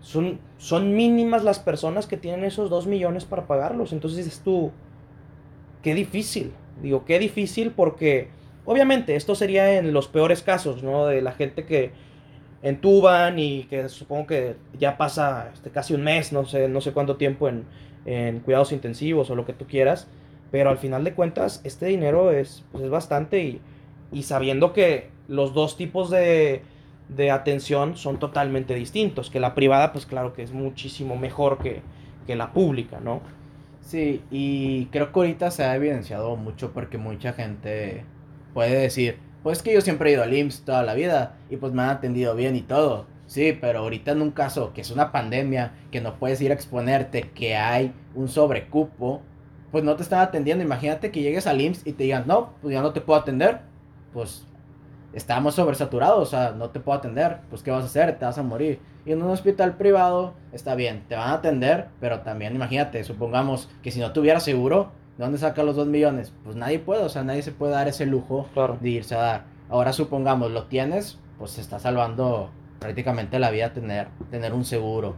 son, 0.00 0.38
son 0.58 0.94
mínimas 0.94 1.44
las 1.44 1.58
personas 1.58 2.06
que 2.06 2.16
tienen 2.16 2.44
esos 2.44 2.70
dos 2.70 2.86
millones 2.86 3.24
para 3.24 3.46
pagarlos. 3.46 3.92
Entonces 3.92 4.24
dices 4.24 4.40
tú, 4.42 4.70
qué 5.82 5.94
difícil. 5.94 6.52
Digo, 6.82 7.04
qué 7.04 7.18
difícil 7.18 7.72
porque 7.72 8.28
obviamente 8.64 9.16
esto 9.16 9.34
sería 9.34 9.78
en 9.78 9.92
los 9.92 10.08
peores 10.08 10.42
casos, 10.42 10.82
¿no? 10.82 11.06
De 11.06 11.20
la 11.20 11.32
gente 11.32 11.64
que 11.64 11.92
entuban 12.62 13.38
y 13.38 13.64
que 13.64 13.88
supongo 13.88 14.26
que 14.28 14.56
ya 14.78 14.96
pasa 14.96 15.50
este, 15.52 15.70
casi 15.70 15.94
un 15.94 16.02
mes, 16.02 16.32
no 16.32 16.44
sé, 16.44 16.68
no 16.68 16.80
sé 16.80 16.92
cuánto 16.92 17.16
tiempo 17.16 17.48
en, 17.48 17.64
en 18.04 18.40
cuidados 18.40 18.72
intensivos 18.72 19.30
o 19.30 19.34
lo 19.34 19.44
que 19.44 19.52
tú 19.52 19.66
quieras. 19.66 20.08
Pero 20.50 20.70
al 20.70 20.78
final 20.78 21.04
de 21.04 21.14
cuentas, 21.14 21.60
este 21.64 21.86
dinero 21.86 22.32
es, 22.32 22.64
pues, 22.72 22.84
es 22.84 22.90
bastante 22.90 23.42
y, 23.42 23.60
y 24.12 24.24
sabiendo 24.24 24.72
que 24.72 25.10
los 25.28 25.54
dos 25.54 25.76
tipos 25.76 26.10
de, 26.10 26.62
de 27.08 27.30
atención 27.30 27.96
son 27.96 28.18
totalmente 28.18 28.74
distintos, 28.74 29.30
que 29.30 29.40
la 29.40 29.54
privada, 29.54 29.92
pues 29.92 30.06
claro 30.06 30.32
que 30.32 30.42
es 30.42 30.52
muchísimo 30.52 31.16
mejor 31.16 31.58
que, 31.58 31.82
que 32.26 32.36
la 32.36 32.52
pública, 32.52 33.00
¿no? 33.00 33.20
Sí, 33.80 34.22
y 34.30 34.86
creo 34.86 35.12
que 35.12 35.18
ahorita 35.18 35.50
se 35.50 35.64
ha 35.64 35.74
evidenciado 35.74 36.36
mucho 36.36 36.72
porque 36.72 36.98
mucha 36.98 37.32
gente 37.32 38.04
puede 38.54 38.78
decir, 38.80 39.18
pues 39.42 39.62
que 39.62 39.72
yo 39.74 39.80
siempre 39.80 40.10
he 40.10 40.12
ido 40.14 40.22
al 40.22 40.34
IMSS 40.34 40.64
toda 40.64 40.82
la 40.82 40.94
vida 40.94 41.36
y 41.50 41.56
pues 41.56 41.72
me 41.72 41.82
han 41.82 41.90
atendido 41.90 42.34
bien 42.36 42.56
y 42.56 42.62
todo. 42.62 43.06
Sí, 43.26 43.56
pero 43.60 43.80
ahorita 43.80 44.12
en 44.12 44.22
un 44.22 44.32
caso 44.32 44.72
que 44.72 44.80
es 44.80 44.90
una 44.90 45.12
pandemia, 45.12 45.72
que 45.90 46.00
no 46.00 46.18
puedes 46.18 46.40
ir 46.40 46.50
a 46.50 46.54
exponerte, 46.54 47.30
que 47.30 47.56
hay 47.56 47.92
un 48.14 48.28
sobrecupo, 48.28 49.22
pues 49.70 49.84
no 49.84 49.96
te 49.96 50.02
están 50.02 50.20
atendiendo. 50.20 50.64
Imagínate 50.64 51.10
que 51.10 51.22
llegues 51.22 51.46
al 51.46 51.60
IMSS 51.60 51.86
y 51.86 51.92
te 51.92 52.04
digan, 52.04 52.24
no, 52.26 52.54
pues 52.62 52.74
ya 52.74 52.82
no 52.82 52.92
te 52.92 53.00
puedo 53.00 53.18
atender. 53.20 53.60
Pues 54.12 54.46
estamos 55.12 55.54
sobresaturados, 55.54 56.20
o 56.28 56.30
sea, 56.30 56.52
no 56.52 56.70
te 56.70 56.80
puedo 56.80 56.98
atender. 56.98 57.38
Pues 57.50 57.62
¿qué 57.62 57.70
vas 57.70 57.82
a 57.82 57.86
hacer? 57.86 58.18
Te 58.18 58.24
vas 58.24 58.38
a 58.38 58.42
morir. 58.42 58.80
Y 59.06 59.12
en 59.12 59.22
un 59.22 59.30
hospital 59.30 59.76
privado 59.76 60.34
está 60.52 60.74
bien, 60.74 61.04
te 61.08 61.16
van 61.16 61.30
a 61.30 61.34
atender, 61.34 61.88
pero 62.00 62.20
también 62.20 62.54
imagínate, 62.54 63.02
supongamos 63.02 63.68
que 63.82 63.90
si 63.90 63.98
no 64.00 64.12
tuviera 64.12 64.40
seguro, 64.40 64.90
¿de 65.16 65.24
dónde 65.24 65.38
saca 65.38 65.62
los 65.62 65.76
dos 65.76 65.86
millones? 65.86 66.32
Pues 66.44 66.54
nadie 66.54 66.78
puede, 66.80 67.02
o 67.02 67.08
sea, 67.08 67.24
nadie 67.24 67.42
se 67.42 67.52
puede 67.52 67.72
dar 67.72 67.88
ese 67.88 68.04
lujo 68.06 68.46
Claro. 68.52 68.76
de 68.80 68.88
irse 68.90 69.14
a 69.14 69.18
dar. 69.20 69.44
Ahora 69.70 69.92
supongamos, 69.92 70.50
lo 70.50 70.64
tienes, 70.64 71.18
pues 71.38 71.52
se 71.52 71.60
está 71.62 71.78
salvando 71.78 72.50
prácticamente 72.78 73.38
la 73.38 73.50
vida 73.50 73.72
tener, 73.72 74.08
tener 74.30 74.52
un 74.52 74.64
seguro. 74.64 75.16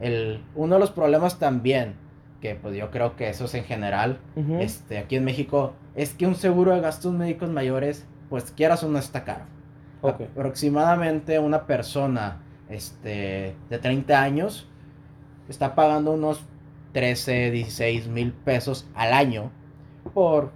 El, 0.00 0.42
uno 0.56 0.74
de 0.74 0.80
los 0.80 0.90
problemas 0.90 1.38
también, 1.38 1.94
que 2.42 2.56
pues 2.56 2.76
yo 2.76 2.90
creo 2.90 3.14
que 3.14 3.28
eso 3.28 3.44
es 3.44 3.54
en 3.54 3.62
general, 3.62 4.18
este, 4.58 4.98
aquí 4.98 5.14
en 5.14 5.24
México, 5.24 5.74
es 5.94 6.12
que 6.12 6.26
un 6.26 6.34
seguro 6.34 6.74
de 6.74 6.80
gastos 6.80 7.14
médicos 7.14 7.48
mayores, 7.48 8.04
pues 8.28 8.50
quieras 8.50 8.82
o 8.82 8.88
no 8.88 8.98
está 8.98 9.24
caro. 9.24 9.44
Aproximadamente 10.02 11.38
una 11.38 11.66
persona 11.66 12.42
este, 12.68 13.54
de 13.70 13.78
30 13.78 14.20
años 14.20 14.68
está 15.48 15.76
pagando 15.76 16.12
unos 16.12 16.44
13, 16.92 17.52
16 17.52 18.08
mil 18.08 18.32
pesos 18.32 18.88
al 18.94 19.12
año 19.12 19.52
por 20.12 20.50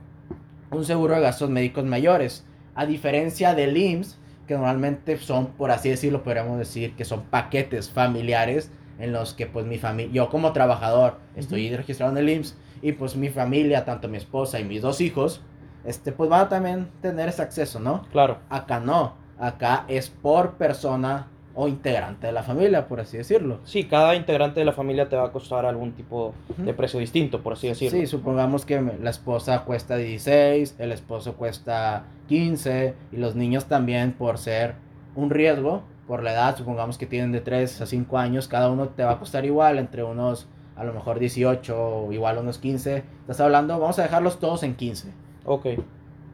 un 0.73 0.85
seguro 0.85 1.14
de 1.14 1.21
gastos 1.21 1.49
médicos 1.50 1.85
mayores. 1.85 2.45
A 2.75 2.85
diferencia 2.85 3.55
del 3.55 3.76
IMSS, 3.76 4.19
que 4.49 4.55
normalmente 4.55 5.16
son, 5.19 5.47
por 5.52 5.71
así 5.71 5.88
decirlo, 5.88 6.25
podríamos 6.25 6.59
decir 6.59 6.97
que 6.97 7.05
son 7.05 7.23
paquetes 7.23 7.90
familiares 7.90 8.73
en 8.99 9.12
los 9.12 9.35
que 9.35 9.47
pues 9.47 9.67
mi 9.67 9.79
familia, 9.79 10.12
yo 10.12 10.29
como 10.29 10.53
trabajador 10.53 11.19
estoy 11.35 11.75
registrado 11.75 12.12
en 12.12 12.19
el 12.19 12.29
IMSS 12.31 12.57
y 12.83 12.93
pues 12.93 13.17
mi 13.17 13.29
familia, 13.29 13.85
tanto 13.85 14.09
mi 14.09 14.17
esposa 14.17 14.61
y 14.61 14.65
mis 14.65 14.83
dos 14.83 15.00
hijos, 15.00 15.43
este, 15.85 16.12
pues 16.12 16.29
van 16.29 16.43
a 16.43 16.49
también 16.49 16.88
tener 17.00 17.29
ese 17.29 17.43
acceso, 17.43 17.81
¿no? 17.81 18.03
Claro. 18.12 18.38
Acá 18.49 18.81
no, 18.81 19.15
acá 19.38 19.85
es 19.88 20.11
por 20.11 20.55
persona 20.55 21.29
o 21.57 21.69
integrante 21.69 22.26
de 22.26 22.35
la 22.35 22.43
familia, 22.43 22.87
por 22.87 23.00
así 23.00 23.17
decirlo. 23.17 23.61
Sí, 23.65 23.85
cada 23.85 24.15
integrante 24.15 24.61
de 24.61 24.67
la 24.67 24.73
familia 24.73 25.09
te 25.09 25.17
va 25.17 25.25
a 25.25 25.33
costar 25.33 25.65
algún 25.65 25.93
tipo 25.93 26.35
de 26.59 26.75
precio 26.75 27.00
distinto, 27.00 27.43
por 27.43 27.55
así 27.55 27.69
decirlo. 27.69 27.99
Sí, 27.99 28.07
supongamos 28.07 28.67
que 28.67 28.81
la 29.00 29.09
esposa 29.09 29.65
cuesta 29.65 29.97
16, 29.97 30.76
el 30.79 30.93
esposo 30.93 31.35
cuesta 31.35 32.05
15 32.29 32.95
y 33.11 33.17
los 33.17 33.37
niños 33.37 33.65
también 33.65 34.12
por 34.12 34.37
ser 34.37 34.75
un 35.15 35.31
riesgo, 35.31 35.83
por 36.07 36.23
la 36.23 36.33
edad, 36.33 36.57
supongamos 36.57 36.99
que 36.99 37.07
tienen 37.07 37.33
de 37.33 37.41
3 37.41 37.81
a 37.81 37.87
5 37.87 38.19
años, 38.19 38.49
cada 38.49 38.71
uno 38.71 38.89
te 38.89 39.05
va 39.05 39.13
a 39.13 39.19
costar 39.19 39.45
igual, 39.45 39.79
entre 39.79 40.05
unos 40.05 40.49
a 40.77 40.85
lo 40.85 40.93
mejor 40.93 41.19
18 41.19 41.77
o 41.77 42.13
igual 42.13 42.39
unos 42.39 42.59
15. 42.59 43.03
Estás 43.21 43.41
hablando, 43.41 43.79
vamos 43.79 43.99
a 43.99 44.03
dejarlos 44.03 44.39
todos 44.39 44.63
en 44.63 44.77
15. 44.77 45.13
Ok. 45.45 45.67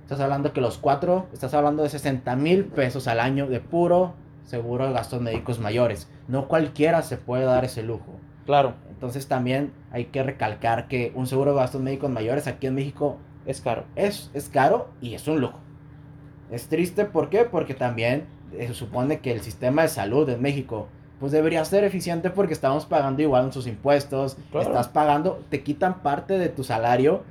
Estás 0.02 0.20
hablando 0.20 0.52
que 0.52 0.60
los 0.60 0.78
cuatro, 0.78 1.26
estás 1.32 1.54
hablando 1.54 1.82
de 1.84 1.88
60 1.88 2.34
mil 2.36 2.64
pesos 2.64 3.06
al 3.06 3.20
año 3.20 3.46
de 3.46 3.60
puro 3.60 4.14
seguro 4.44 4.86
de 4.86 4.92
gastos 4.92 5.20
médicos 5.22 5.58
mayores. 5.60 6.10
No 6.28 6.48
cualquiera 6.48 7.02
se 7.02 7.16
puede 7.16 7.44
dar 7.44 7.64
ese 7.64 7.82
lujo. 7.82 8.18
Claro, 8.44 8.74
Entonces 8.90 9.28
también 9.28 9.72
hay 9.92 10.06
que 10.06 10.22
recalcar 10.22 10.88
que 10.88 11.12
un 11.14 11.26
seguro 11.26 11.52
de 11.52 11.58
gastos 11.58 11.80
médicos 11.80 12.10
mayores 12.10 12.46
aquí 12.46 12.66
en 12.66 12.74
México 12.74 13.18
es 13.46 13.60
caro. 13.60 13.84
es, 13.96 14.30
es 14.34 14.48
caro 14.48 14.90
y 15.00 15.14
es 15.14 15.26
un 15.28 15.40
lujo. 15.40 15.58
Es 16.50 16.68
triste, 16.68 17.04
¿por 17.04 17.30
qué? 17.30 17.44
Porque 17.44 17.74
también 17.74 18.26
se 18.56 18.74
supone 18.74 19.20
que 19.20 19.32
el 19.32 19.40
sistema 19.40 19.82
de 19.82 19.88
salud 19.88 20.28
en 20.28 20.40
México 20.42 20.88
pues 21.20 21.30
debería 21.32 21.64
ser 21.64 21.84
eficiente 21.84 22.30
porque 22.30 22.52
estamos 22.52 22.84
pagando 22.84 23.22
igual 23.22 23.44
en 23.46 23.52
sus 23.52 23.66
impuestos, 23.68 24.36
Claro. 24.50 24.66
estás 24.66 24.88
pagando, 24.88 25.40
te 25.50 25.62
quitan 25.62 26.00
parte 26.02 26.36
de 26.38 26.48
tu 26.48 26.64
salario 26.64 27.22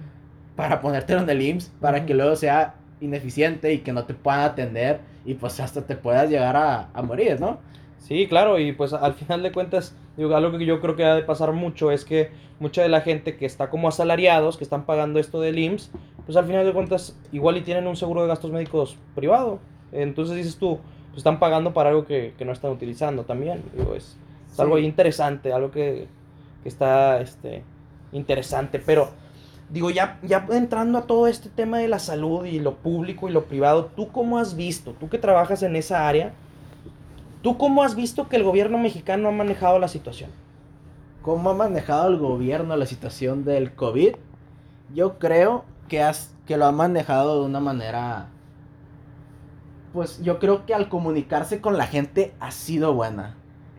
para 0.56 0.80
ponértelo 0.82 1.22
en 1.22 1.30
el 1.30 1.42
IMSS 1.42 1.72
para 1.82 2.06
que 2.06 2.14
luego 2.14 2.36
sea 2.38 2.76
ineficiente 3.02 3.74
y 3.74 3.80
que 3.80 3.92
no 3.94 4.06
te 4.06 4.14
puedan 4.14 4.42
atender 4.42 5.00
y 5.26 5.34
pues 5.34 5.60
hasta 5.60 5.82
te 5.82 5.96
puedas 5.96 6.30
llegar 6.30 6.56
a, 6.56 6.90
a 6.94 7.02
morir, 7.02 7.40
¿no? 7.40 7.60
Sí, 8.00 8.28
claro, 8.28 8.60
y 8.60 8.72
pues 8.72 8.94
al 8.94 9.14
final 9.14 9.44
de 9.44 9.52
cuentas, 9.52 9.96
digo, 10.18 10.36
algo 10.36 10.58
que 10.58 10.66
yo 10.66 10.80
creo 10.82 10.96
que 10.96 11.06
ha 11.06 11.16
de 11.16 11.24
pasar 11.24 11.52
mucho 11.52 11.92
es 11.92 12.06
que 12.06 12.32
mucha 12.60 12.82
de 12.82 12.90
la 12.90 13.02
gente 13.02 13.36
que 13.38 13.46
está 13.46 13.70
como 13.70 13.88
asalariados, 13.88 14.58
que 14.58 14.64
están 14.64 14.86
pagando 14.86 15.20
esto 15.20 15.42
del 15.42 15.60
IMSS, 15.60 15.92
pues 16.26 16.38
al 16.38 16.46
final 16.46 16.66
de 16.66 16.74
cuentas 16.74 17.18
igual 17.32 17.58
y 17.58 17.62
tienen 17.62 17.88
un 17.88 17.96
seguro 17.96 18.22
de 18.22 18.28
gastos 18.30 18.52
médicos 18.52 18.98
privado. 19.16 19.60
Entonces 19.92 20.36
dices 20.38 20.58
tú, 20.58 20.80
pues 21.12 21.20
están 21.20 21.40
pagando 21.40 21.74
para 21.74 21.90
algo 21.90 22.06
que, 22.06 22.34
que 22.38 22.46
no 22.46 22.52
están 22.52 22.72
utilizando 22.72 23.24
también. 23.24 23.64
Digo, 23.76 23.96
es, 23.96 24.18
es 24.52 24.60
algo 24.60 24.78
Sí. 24.78 24.84
interesante, 24.84 25.54
algo 25.54 25.72
que, 25.72 26.08
que 26.64 26.70
está 26.70 27.22
este, 27.22 27.64
interesante, 28.12 28.80
pero 28.80 29.10
digo, 29.70 29.90
ya, 29.90 30.20
ya 30.24 30.46
entrando 30.52 30.98
a 30.98 31.04
todo 31.04 31.28
este 31.28 31.50
tema 31.50 31.78
de 31.80 31.88
la 31.88 32.00
salud 32.00 32.46
y 32.46 32.60
lo 32.60 32.76
público 32.76 33.30
y 33.30 33.32
lo 33.32 33.46
privado, 33.46 33.86
¿tú 33.96 34.10
cómo 34.12 34.38
has 34.38 34.56
visto, 34.56 34.94
tú 35.00 35.08
que 35.10 35.18
trabajas 35.18 35.64
en 35.64 35.76
esa 35.78 36.08
área, 36.08 36.34
tú 37.42 37.58
cómo 37.58 37.84
has 37.84 37.96
visto 37.96 38.28
que 38.28 38.36
el 38.36 38.44
gobierno 38.44 38.78
mexicano 38.78 39.30
ha 39.30 39.32
manejado 39.32 39.80
la 39.80 39.88
situación? 39.88 40.30
¿Cómo 41.22 41.52
ha 41.52 41.54
manejado 41.54 42.08
el 42.10 42.18
gobierno 42.18 42.76
la 42.76 42.86
situación 42.86 43.46
del 43.46 43.74
COVID? 43.74 44.16
Yo 44.94 45.20
creo 45.20 45.64
que, 45.88 46.02
has, 46.02 46.34
que 46.46 46.58
lo 46.58 46.66
ha 46.66 46.72
manejado 46.72 47.40
de 47.40 47.46
una 47.46 47.60
manera... 47.60 48.28
Pues 49.94 50.22
yo 50.22 50.40
creo 50.40 50.66
que 50.66 50.74
al 50.74 50.90
comunicarse 50.90 51.62
con 51.62 51.78
la 51.78 51.88
gente 51.88 52.34
ha 52.40 52.52
sido 52.52 52.94
buena. 52.94 53.36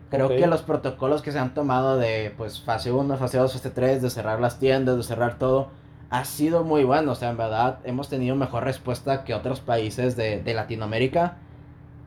Creo 0.09 0.29
que 0.29 0.45
los 0.45 0.61
protocolos 0.61 1.23
que 1.23 1.31
se 1.31 1.39
han 1.39 1.55
tomado 1.55 1.97
de 1.97 2.31
pues 2.37 2.61
fase 2.61 2.91
1, 2.91 3.17
fase 3.17 3.39
2, 3.39 3.51
fase 3.51 3.69
3, 3.71 4.01
de 4.01 4.09
cerrar 4.11 4.39
las 4.39 4.59
tiendas, 4.59 4.95
de 4.95 5.01
cerrar 5.01 5.39
todo, 5.39 5.69
ha 6.11 6.23
sido 6.23 6.63
muy 6.63 6.83
bueno. 6.83 7.13
O 7.13 7.15
sea, 7.15 7.31
en 7.31 7.37
verdad 7.37 7.79
hemos 7.83 8.09
tenido 8.09 8.35
mejor 8.35 8.63
respuesta 8.63 9.23
que 9.23 9.33
otros 9.33 9.59
países 9.59 10.15
de, 10.15 10.39
de 10.43 10.53
Latinoamérica. 10.53 11.37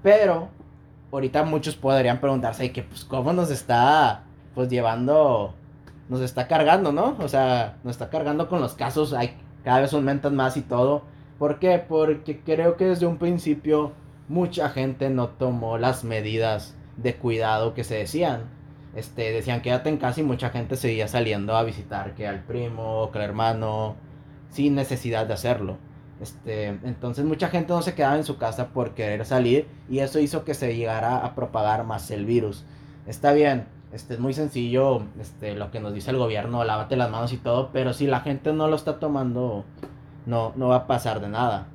Pero 0.05 0.51
ahorita 1.11 1.43
muchos 1.43 1.75
podrían 1.75 2.21
preguntarse 2.21 2.71
que 2.71 2.83
pues 2.83 3.05
cómo 3.05 3.33
nos 3.33 3.51
está 3.51 4.23
pues 4.55 4.69
llevando, 4.69 5.55
nos 6.09 6.21
está 6.21 6.47
cargando, 6.47 6.93
¿no? 6.93 7.17
O 7.19 7.29
sea, 7.29 7.77
nos 7.85 7.93
está 7.93 8.09
cargando 8.09 8.49
con 8.49 8.61
los 8.61 8.75
casos, 8.75 9.13
hay, 9.13 9.37
cada 9.65 9.81
vez 9.81 9.93
aumentan 9.93 10.37
más 10.37 10.57
y 10.57 10.63
todo. 10.63 11.03
¿Por 11.39 11.59
qué? 11.59 11.79
Porque 11.79 12.41
creo 12.41 12.77
que 12.77 12.87
desde 12.87 13.07
un 13.07 13.19
principio 13.19 13.93
mucha 14.29 14.71
gente 14.71 15.11
no 15.11 15.29
tomó 15.29 15.79
las 15.79 16.05
medidas 16.05 16.77
de 16.97 17.17
cuidado 17.17 17.75
que 17.75 17.85
se 17.85 17.97
decían. 17.97 18.45
Este, 18.95 19.31
decían 19.33 19.61
quédate 19.61 19.91
en 19.91 19.99
casa 19.99 20.21
y 20.21 20.23
mucha 20.25 20.49
gente 20.49 20.77
seguía 20.77 21.07
saliendo 21.07 21.55
a 21.55 21.63
visitar 21.63 22.15
que 22.15 22.27
al 22.27 22.45
primo, 22.45 23.11
que 23.13 23.19
al 23.19 23.25
hermano, 23.25 23.97
sin 24.51 24.75
necesidad 24.75 25.27
de 25.27 25.35
hacerlo. 25.35 25.77
Este, 26.21 26.69
entonces 26.69 27.27
mucha 27.27 27.49
gente 27.49 27.75
no 27.75 27.83
se 27.83 27.95
quedaba 27.95 28.17
en 28.17 28.25
su 28.25 28.39
casa 28.39 28.69
por 28.69 28.95
querer 28.95 29.27
salir 29.27 29.69
y 29.91 29.99
eso 29.99 30.19
hizo 30.19 30.45
que 30.45 30.55
se 30.55 30.75
llegara 30.75 31.19
a 31.19 31.35
propagar 31.35 31.85
más 31.85 32.11
el 32.11 32.25
virus. 32.25 32.65
Está 33.07 33.33
bien, 33.33 33.67
este, 33.93 34.15
es 34.15 34.21
muy 34.21 34.33
sencillo 34.33 35.03
este, 35.21 35.55
lo 35.55 35.71
que 35.71 35.81
nos 35.81 35.93
dice 35.93 36.11
el 36.11 36.17
gobierno, 36.17 36.65
lávate 36.65 36.97
las 36.97 37.11
manos 37.11 37.33
y 37.35 37.37
todo, 37.37 37.71
pero 37.73 37.93
si 37.93 38.07
la 38.07 38.21
gente 38.21 38.53
no 38.55 38.67
lo 38.69 38.77
está 38.77 38.99
tomando, 38.99 39.65
no, 40.27 40.53
no 40.57 40.69
va 40.69 40.77
a 40.77 40.87
pasar 40.87 41.21
de 41.21 41.29
nada. 41.29 41.69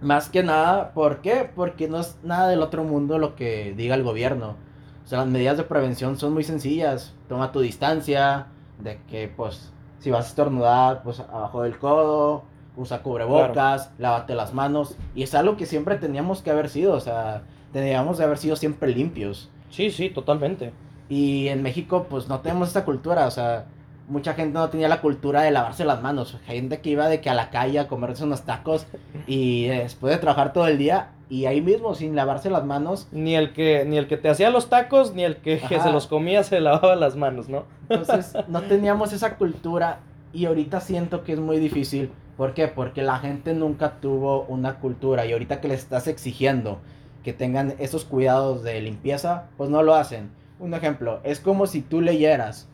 Más 0.00 0.28
que 0.28 0.42
nada, 0.42 0.92
¿por 0.92 1.22
qué? 1.22 1.50
Porque 1.54 1.88
no 1.88 1.98
es 1.98 2.18
nada 2.22 2.48
del 2.48 2.62
otro 2.62 2.84
mundo 2.84 3.18
lo 3.18 3.34
que 3.34 3.74
diga 3.76 3.94
el 3.94 4.02
gobierno. 4.02 4.56
O 5.04 5.08
sea, 5.08 5.18
las 5.18 5.28
medidas 5.28 5.56
de 5.56 5.64
prevención 5.64 6.18
son 6.18 6.34
muy 6.34 6.44
sencillas. 6.44 7.14
Toma 7.28 7.50
tu 7.50 7.60
distancia, 7.60 8.48
de 8.78 9.00
que 9.08 9.28
pues 9.28 9.72
si 9.98 10.10
vas 10.10 10.26
a 10.26 10.28
estornudar, 10.28 11.02
pues 11.02 11.20
abajo 11.20 11.62
del 11.62 11.78
codo, 11.78 12.44
usa 12.76 13.02
cubrebocas, 13.02 13.90
lávate 13.98 14.34
las 14.34 14.54
manos. 14.54 14.96
Y 15.14 15.22
es 15.24 15.34
algo 15.34 15.56
que 15.56 15.66
siempre 15.66 15.96
teníamos 15.96 16.42
que 16.42 16.50
haber 16.50 16.68
sido, 16.68 16.94
o 16.94 17.00
sea, 17.00 17.42
teníamos 17.72 18.18
de 18.18 18.24
haber 18.24 18.38
sido 18.38 18.56
siempre 18.56 18.94
limpios. 18.94 19.50
Sí, 19.70 19.90
sí, 19.90 20.10
totalmente. 20.10 20.72
Y 21.08 21.48
en 21.48 21.62
México 21.62 22.06
pues 22.08 22.28
no 22.28 22.40
tenemos 22.40 22.68
esa 22.68 22.84
cultura, 22.84 23.26
o 23.26 23.30
sea, 23.30 23.66
mucha 24.08 24.34
gente 24.34 24.58
no 24.58 24.68
tenía 24.70 24.88
la 24.88 25.00
cultura 25.00 25.42
de 25.42 25.50
lavarse 25.50 25.84
las 25.84 26.02
manos. 26.02 26.36
Gente 26.46 26.80
que 26.80 26.90
iba 26.90 27.08
de 27.08 27.20
que 27.20 27.30
a 27.30 27.34
la 27.34 27.50
calle 27.50 27.78
a 27.78 27.88
comerse 27.88 28.24
unos 28.24 28.42
tacos 28.42 28.86
y 29.26 29.66
después 29.66 30.14
de 30.14 30.18
trabajar 30.18 30.52
todo 30.52 30.66
el 30.66 30.78
día 30.78 31.10
y 31.28 31.44
ahí 31.44 31.60
mismo 31.60 31.94
sin 31.94 32.16
lavarse 32.16 32.50
las 32.50 32.64
manos. 32.64 33.08
Ni 33.12 33.34
el 33.34 33.52
que, 33.52 33.84
ni 33.84 33.98
el 33.98 34.08
que 34.08 34.16
te 34.16 34.28
hacía 34.28 34.50
los 34.50 34.68
tacos, 34.68 35.14
ni 35.14 35.24
el 35.24 35.36
que, 35.36 35.58
que 35.68 35.80
se 35.80 35.92
los 35.92 36.06
comía 36.06 36.42
se 36.42 36.60
lavaba 36.60 36.96
las 36.96 37.16
manos, 37.16 37.48
¿no? 37.48 37.64
Entonces 37.88 38.32
no 38.48 38.62
teníamos 38.62 39.12
esa 39.12 39.36
cultura 39.36 40.00
y 40.32 40.46
ahorita 40.46 40.80
siento 40.80 41.22
que 41.22 41.34
es 41.34 41.40
muy 41.40 41.58
difícil. 41.58 42.10
¿Por 42.36 42.54
qué? 42.54 42.68
Porque 42.68 43.02
la 43.02 43.18
gente 43.18 43.52
nunca 43.52 44.00
tuvo 44.00 44.44
una 44.44 44.76
cultura 44.76 45.26
y 45.26 45.32
ahorita 45.32 45.60
que 45.60 45.68
les 45.68 45.80
estás 45.80 46.06
exigiendo 46.06 46.78
que 47.24 47.32
tengan 47.32 47.74
esos 47.78 48.04
cuidados 48.04 48.62
de 48.62 48.80
limpieza, 48.80 49.48
pues 49.56 49.70
no 49.70 49.82
lo 49.82 49.94
hacen. 49.94 50.30
Un 50.60 50.72
ejemplo, 50.72 51.20
es 51.24 51.40
como 51.40 51.66
si 51.66 51.82
tú 51.82 52.00
leyeras, 52.00 52.68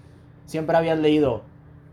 siempre 0.47 0.77
habías 0.77 0.99
leído 0.99 1.43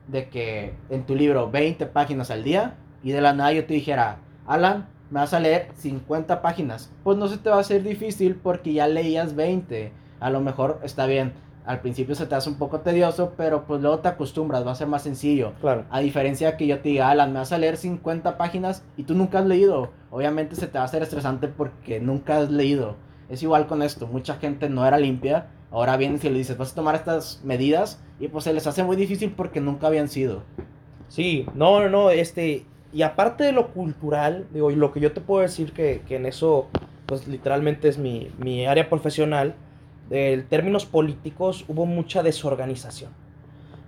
de 0.07 0.29
que 0.29 0.73
en 0.89 1.05
tu 1.05 1.15
libro 1.15 1.49
20 1.49 1.85
páginas 1.87 2.31
al 2.31 2.43
día 2.43 2.75
y 3.03 3.11
de 3.11 3.21
la 3.21 3.33
nada 3.33 3.53
yo 3.53 3.65
te 3.65 3.73
dijera, 3.73 4.17
Alan, 4.45 4.87
me 5.09 5.19
vas 5.19 5.33
a 5.33 5.39
leer 5.39 5.69
50 5.75 6.41
páginas. 6.41 6.91
Pues 7.03 7.17
no 7.17 7.27
se 7.27 7.37
te 7.37 7.49
va 7.49 7.57
a 7.57 7.61
hacer 7.61 7.83
difícil 7.83 8.35
porque 8.35 8.73
ya 8.73 8.87
leías 8.87 9.35
20. 9.35 9.91
A 10.19 10.29
lo 10.29 10.39
mejor 10.39 10.79
está 10.83 11.05
bien. 11.05 11.33
Al 11.65 11.81
principio 11.81 12.15
se 12.15 12.25
te 12.25 12.33
hace 12.33 12.49
un 12.49 12.55
poco 12.55 12.79
tedioso, 12.79 13.33
pero 13.37 13.65
pues 13.65 13.81
luego 13.81 13.99
te 13.99 14.07
acostumbras, 14.07 14.65
va 14.65 14.71
a 14.71 14.75
ser 14.75 14.87
más 14.87 15.03
sencillo. 15.03 15.53
Claro. 15.61 15.85
A 15.91 15.99
diferencia 15.99 16.57
que 16.57 16.65
yo 16.65 16.79
te 16.79 16.89
diga, 16.89 17.09
Alan, 17.09 17.33
me 17.33 17.39
vas 17.39 17.51
a 17.51 17.57
leer 17.57 17.77
50 17.77 18.37
páginas 18.37 18.83
y 18.97 19.03
tú 19.03 19.13
nunca 19.13 19.39
has 19.39 19.45
leído. 19.45 19.91
Obviamente 20.09 20.55
se 20.55 20.67
te 20.67 20.77
va 20.77 20.83
a 20.83 20.85
hacer 20.85 21.03
estresante 21.03 21.47
porque 21.47 21.99
nunca 21.99 22.39
has 22.39 22.49
leído. 22.49 22.95
Es 23.29 23.43
igual 23.43 23.67
con 23.67 23.83
esto, 23.83 24.07
mucha 24.07 24.35
gente 24.35 24.69
no 24.69 24.85
era 24.85 24.97
limpia. 24.97 25.47
Ahora 25.71 25.95
vienes 25.97 26.23
y 26.23 26.29
le 26.29 26.37
dices, 26.37 26.57
vas 26.57 26.73
a 26.73 26.75
tomar 26.75 26.95
estas 26.95 27.41
medidas 27.43 28.01
y 28.19 28.27
pues 28.27 28.43
se 28.43 28.53
les 28.53 28.67
hace 28.67 28.83
muy 28.83 28.97
difícil 28.97 29.31
porque 29.31 29.61
nunca 29.61 29.87
habían 29.87 30.09
sido. 30.09 30.43
Sí, 31.07 31.45
no, 31.55 31.79
no, 31.79 31.89
no, 31.89 32.09
este, 32.11 32.65
y 32.93 33.01
aparte 33.03 33.45
de 33.45 33.53
lo 33.53 33.69
cultural, 33.69 34.47
digo, 34.53 34.69
y 34.71 34.75
lo 34.75 34.91
que 34.91 34.99
yo 34.99 35.13
te 35.13 35.21
puedo 35.21 35.41
decir 35.41 35.71
que, 35.71 36.01
que 36.07 36.17
en 36.17 36.25
eso, 36.25 36.67
pues 37.05 37.27
literalmente 37.27 37.87
es 37.87 37.97
mi, 37.97 38.29
mi 38.37 38.65
área 38.65 38.89
profesional, 38.89 39.55
en 40.09 40.45
términos 40.47 40.85
políticos 40.85 41.63
hubo 41.69 41.85
mucha 41.85 42.21
desorganización. 42.21 43.11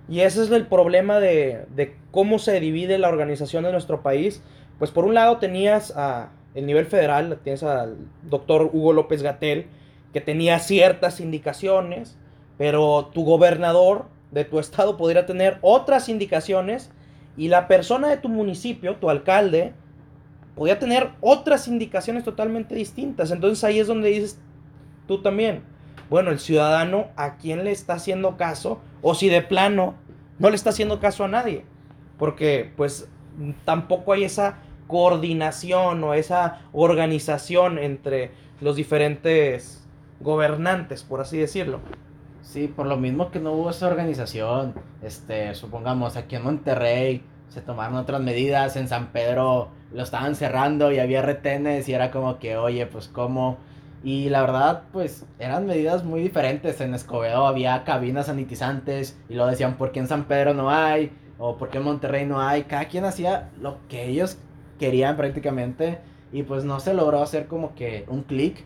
Y 0.08 0.20
ese 0.20 0.42
es 0.42 0.50
el 0.50 0.66
problema 0.66 1.20
de, 1.20 1.66
de, 1.74 1.96
cómo 2.10 2.38
se 2.38 2.60
divide 2.60 2.98
la 2.98 3.08
organización 3.08 3.64
de 3.64 3.72
nuestro 3.72 4.02
país. 4.02 4.42
Pues 4.78 4.90
por 4.90 5.04
un 5.04 5.14
lado 5.14 5.38
tenías 5.38 5.94
a 5.96 6.30
el 6.54 6.66
nivel 6.66 6.86
federal, 6.86 7.38
tienes 7.42 7.62
al 7.62 7.96
doctor 8.22 8.70
Hugo 8.72 8.92
López 8.92 9.22
Gatel, 9.22 9.66
que 10.14 10.20
tenía 10.20 10.60
ciertas 10.60 11.18
indicaciones, 11.18 12.16
pero 12.56 13.10
tu 13.12 13.24
gobernador 13.24 14.06
de 14.30 14.44
tu 14.44 14.60
estado 14.60 14.96
podría 14.96 15.26
tener 15.26 15.58
otras 15.60 16.08
indicaciones 16.08 16.92
y 17.36 17.48
la 17.48 17.66
persona 17.66 18.08
de 18.08 18.16
tu 18.16 18.28
municipio, 18.28 18.94
tu 18.94 19.10
alcalde, 19.10 19.74
podía 20.54 20.78
tener 20.78 21.10
otras 21.20 21.66
indicaciones 21.66 22.22
totalmente 22.22 22.76
distintas. 22.76 23.32
Entonces 23.32 23.64
ahí 23.64 23.80
es 23.80 23.88
donde 23.88 24.10
dices 24.10 24.38
tú 25.08 25.20
también, 25.20 25.64
bueno, 26.08 26.30
el 26.30 26.38
ciudadano 26.38 27.08
a 27.16 27.36
quién 27.36 27.64
le 27.64 27.72
está 27.72 27.94
haciendo 27.94 28.36
caso 28.36 28.80
o 29.02 29.16
si 29.16 29.28
de 29.28 29.42
plano 29.42 29.96
no 30.38 30.48
le 30.48 30.54
está 30.54 30.70
haciendo 30.70 31.00
caso 31.00 31.24
a 31.24 31.28
nadie. 31.28 31.64
Porque 32.18 32.70
pues 32.76 33.08
tampoco 33.64 34.12
hay 34.12 34.22
esa 34.22 34.58
coordinación 34.86 36.04
o 36.04 36.14
esa 36.14 36.60
organización 36.72 37.80
entre 37.80 38.30
los 38.60 38.76
diferentes 38.76 39.83
gobernantes, 40.20 41.02
por 41.02 41.20
así 41.20 41.38
decirlo. 41.38 41.80
Sí, 42.42 42.68
por 42.68 42.86
lo 42.86 42.96
mismo 42.96 43.30
que 43.30 43.40
no 43.40 43.52
hubo 43.52 43.70
esa 43.70 43.86
organización, 43.88 44.74
este, 45.02 45.54
supongamos 45.54 46.16
aquí 46.16 46.36
en 46.36 46.44
Monterrey 46.44 47.24
se 47.54 47.60
tomaron 47.60 47.96
otras 47.96 48.20
medidas, 48.20 48.76
en 48.76 48.88
San 48.88 49.12
Pedro 49.12 49.68
lo 49.92 50.02
estaban 50.02 50.34
cerrando 50.34 50.90
y 50.90 50.98
había 50.98 51.22
retenes 51.22 51.88
y 51.88 51.94
era 51.94 52.10
como 52.10 52.40
que, 52.40 52.56
oye, 52.56 52.84
pues 52.86 53.06
cómo. 53.06 53.58
Y 54.02 54.28
la 54.28 54.40
verdad, 54.40 54.82
pues 54.92 55.24
eran 55.38 55.64
medidas 55.64 56.02
muy 56.02 56.20
diferentes. 56.20 56.80
En 56.80 56.94
Escobedo 56.94 57.46
había 57.46 57.84
cabinas 57.84 58.26
sanitizantes 58.26 59.16
y 59.28 59.34
lo 59.34 59.46
decían, 59.46 59.76
¿por 59.76 59.92
qué 59.92 60.00
en 60.00 60.08
San 60.08 60.24
Pedro 60.24 60.52
no 60.52 60.68
hay? 60.70 61.12
O 61.38 61.56
¿por 61.56 61.68
qué 61.68 61.78
en 61.78 61.84
Monterrey 61.84 62.26
no 62.26 62.40
hay? 62.40 62.64
Cada 62.64 62.86
quien 62.86 63.04
hacía 63.04 63.50
lo 63.60 63.78
que 63.88 64.08
ellos 64.08 64.36
querían 64.80 65.16
prácticamente 65.16 66.00
y 66.32 66.42
pues 66.42 66.64
no 66.64 66.80
se 66.80 66.92
logró 66.92 67.22
hacer 67.22 67.46
como 67.46 67.76
que 67.76 68.04
un 68.08 68.22
clic 68.22 68.64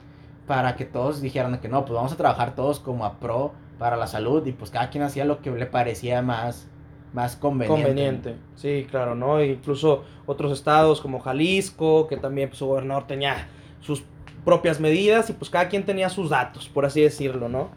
para 0.48 0.74
que 0.76 0.86
todos 0.86 1.20
dijeran 1.20 1.60
que 1.60 1.68
no, 1.68 1.84
pues 1.84 1.94
vamos 1.94 2.10
a 2.10 2.16
trabajar 2.16 2.54
todos 2.56 2.80
como 2.80 3.04
a 3.04 3.20
pro 3.20 3.52
para 3.78 3.96
la 3.96 4.06
salud 4.08 4.44
y 4.46 4.52
pues 4.52 4.70
cada 4.70 4.90
quien 4.90 5.04
hacía 5.04 5.24
lo 5.26 5.40
que 5.40 5.50
le 5.50 5.66
parecía 5.66 6.22
más, 6.22 6.66
más 7.12 7.36
conveniente. 7.36 7.84
Conveniente, 7.84 8.36
sí, 8.56 8.86
claro, 8.90 9.14
¿no? 9.14 9.44
Incluso 9.44 10.04
otros 10.26 10.50
estados 10.52 11.02
como 11.02 11.20
Jalisco, 11.20 12.08
que 12.08 12.16
también 12.16 12.48
pues, 12.48 12.58
su 12.58 12.66
gobernador 12.66 13.06
tenía 13.06 13.46
sus 13.80 14.02
propias 14.44 14.80
medidas 14.80 15.28
y 15.28 15.34
pues 15.34 15.50
cada 15.50 15.68
quien 15.68 15.84
tenía 15.84 16.08
sus 16.08 16.30
datos, 16.30 16.68
por 16.68 16.86
así 16.86 17.02
decirlo, 17.02 17.50
¿no? 17.50 17.68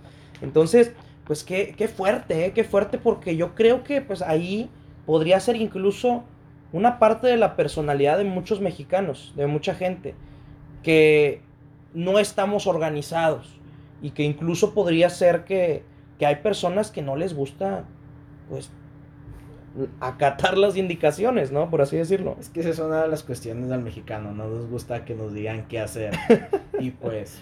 Entonces, 0.42 0.94
pues 1.26 1.43
qué, 1.43 1.76
qué 1.78 1.89
fuerte, 1.89 2.45
¿eh? 2.45 2.54
Qué 2.54 2.63
fuerte 2.63 2.98
porque 2.98 3.36
yo 3.36 3.54
creo 3.54 3.84
que 3.84 4.00
pues 4.00 4.22
ahí 4.22 4.69
podría 5.06 5.41
ser 5.41 5.58
incluso 5.58 6.24
una 6.72 7.00
parte 7.00 7.28
de 7.28 7.36
la 7.36 7.58
personalidad 7.58 8.17
de 8.17 8.24
muchos 8.24 8.62
mexicanos, 8.62 9.34
de 9.36 9.45
mucha 9.45 9.76
gente, 9.76 10.15
que 10.84 11.41
no 11.93 12.19
estamos 12.19 12.67
organizados 12.67 13.60
y 14.01 14.12
que 14.12 14.23
incluso 14.23 14.73
podría 14.73 15.10
ser 15.10 15.43
que, 15.43 15.84
que 16.17 16.25
hay 16.25 16.38
personas 16.38 16.91
que 16.91 17.01
no 17.01 17.15
les 17.15 17.34
gusta, 17.34 17.86
pues, 18.49 18.71
acatar 19.99 20.58
las 20.58 20.75
indicaciones, 20.75 21.51
¿no? 21.51 21.69
Por 21.69 21.82
así 21.82 21.97
decirlo. 21.97 22.36
Es 22.39 22.49
que 22.49 22.60
esa 22.60 22.69
es 22.69 22.80
una 22.80 23.04
de 23.04 23.08
las 23.08 23.23
cuestiones 23.23 23.69
del 23.69 23.82
mexicano, 23.82 24.34
no 24.34 24.47
nos 24.47 24.67
gusta 24.67 25.06
que 25.06 25.15
nos 25.15 25.34
digan 25.34 25.67
qué 25.67 25.80
hacer. 25.80 26.13
y 26.80 26.91
pues 26.91 27.41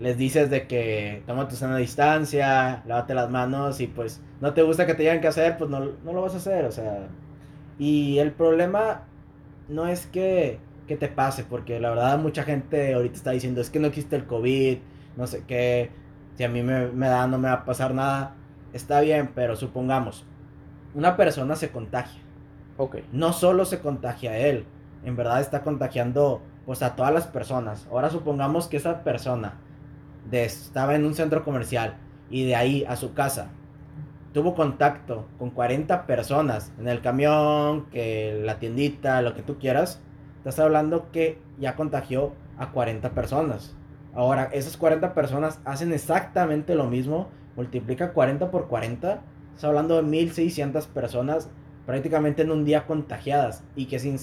les 0.00 0.18
dices 0.18 0.50
de 0.50 0.66
que 0.66 1.22
toma 1.26 1.48
tu 1.48 1.56
sana 1.56 1.76
distancia, 1.76 2.82
lávate 2.86 3.14
las 3.14 3.30
manos 3.30 3.80
y 3.80 3.86
pues 3.86 4.20
no 4.40 4.52
te 4.52 4.62
gusta 4.62 4.86
que 4.86 4.94
te 4.94 5.02
digan 5.02 5.20
qué 5.20 5.28
hacer, 5.28 5.56
pues 5.56 5.70
no, 5.70 5.80
no 5.80 6.12
lo 6.12 6.22
vas 6.22 6.34
a 6.34 6.38
hacer, 6.38 6.64
o 6.64 6.72
sea. 6.72 7.08
Y 7.78 8.18
el 8.18 8.32
problema 8.32 9.02
no 9.68 9.86
es 9.86 10.06
que, 10.06 10.58
que 10.86 10.96
te 10.96 11.08
pase, 11.08 11.44
porque 11.44 11.80
la 11.80 11.90
verdad 11.90 12.18
mucha 12.18 12.42
gente 12.42 12.94
ahorita 12.94 13.16
está 13.16 13.30
diciendo 13.30 13.60
es 13.60 13.70
que 13.70 13.80
no 13.80 13.86
existe 13.86 14.16
el 14.16 14.26
COVID, 14.26 14.78
no 15.16 15.26
sé 15.26 15.44
qué, 15.46 15.90
si 16.36 16.44
a 16.44 16.48
mí 16.48 16.62
me, 16.62 16.88
me 16.88 17.08
da 17.08 17.26
no 17.26 17.38
me 17.38 17.48
va 17.48 17.54
a 17.54 17.64
pasar 17.64 17.94
nada. 17.94 18.34
Está 18.72 19.00
bien, 19.00 19.30
pero 19.34 19.56
supongamos, 19.56 20.26
una 20.94 21.16
persona 21.16 21.56
se 21.56 21.70
contagia. 21.70 22.20
Ok. 22.76 22.96
No 23.12 23.32
solo 23.32 23.64
se 23.64 23.80
contagia 23.80 24.32
a 24.32 24.38
él, 24.38 24.64
en 25.04 25.16
verdad 25.16 25.40
está 25.40 25.62
contagiando 25.62 26.42
pues 26.66 26.82
a 26.82 26.96
todas 26.96 27.12
las 27.12 27.26
personas. 27.26 27.86
Ahora 27.90 28.10
supongamos 28.10 28.68
que 28.68 28.78
esa 28.78 29.04
persona 29.04 29.54
de, 30.30 30.44
estaba 30.44 30.94
en 30.94 31.04
un 31.04 31.14
centro 31.14 31.44
comercial 31.44 31.96
y 32.30 32.44
de 32.46 32.56
ahí 32.56 32.84
a 32.88 32.96
su 32.96 33.14
casa 33.14 33.50
tuvo 34.32 34.54
contacto 34.54 35.28
con 35.38 35.50
40 35.50 36.06
personas 36.06 36.72
en 36.80 36.88
el 36.88 37.00
camión, 37.00 37.86
que 37.86 38.40
la 38.44 38.58
tiendita, 38.58 39.22
lo 39.22 39.34
que 39.34 39.42
tú 39.42 39.58
quieras, 39.58 40.00
estás 40.44 40.58
hablando 40.58 41.10
que 41.10 41.38
ya 41.58 41.74
contagió 41.76 42.32
a 42.58 42.70
40 42.70 43.10
personas. 43.10 43.74
Ahora, 44.14 44.50
esas 44.52 44.76
40 44.76 45.14
personas 45.14 45.60
hacen 45.64 45.92
exactamente 45.92 46.74
lo 46.74 46.84
mismo, 46.84 47.28
multiplica 47.56 48.12
40 48.12 48.50
por 48.50 48.68
40 48.68 49.22
Estás 49.54 49.68
hablando 49.68 49.94
de 49.94 50.02
1600 50.02 50.88
personas 50.88 51.48
prácticamente 51.86 52.42
en 52.42 52.50
un 52.50 52.64
día 52.64 52.86
contagiadas 52.86 53.62
y 53.76 53.86
que, 53.86 54.00
sin, 54.00 54.18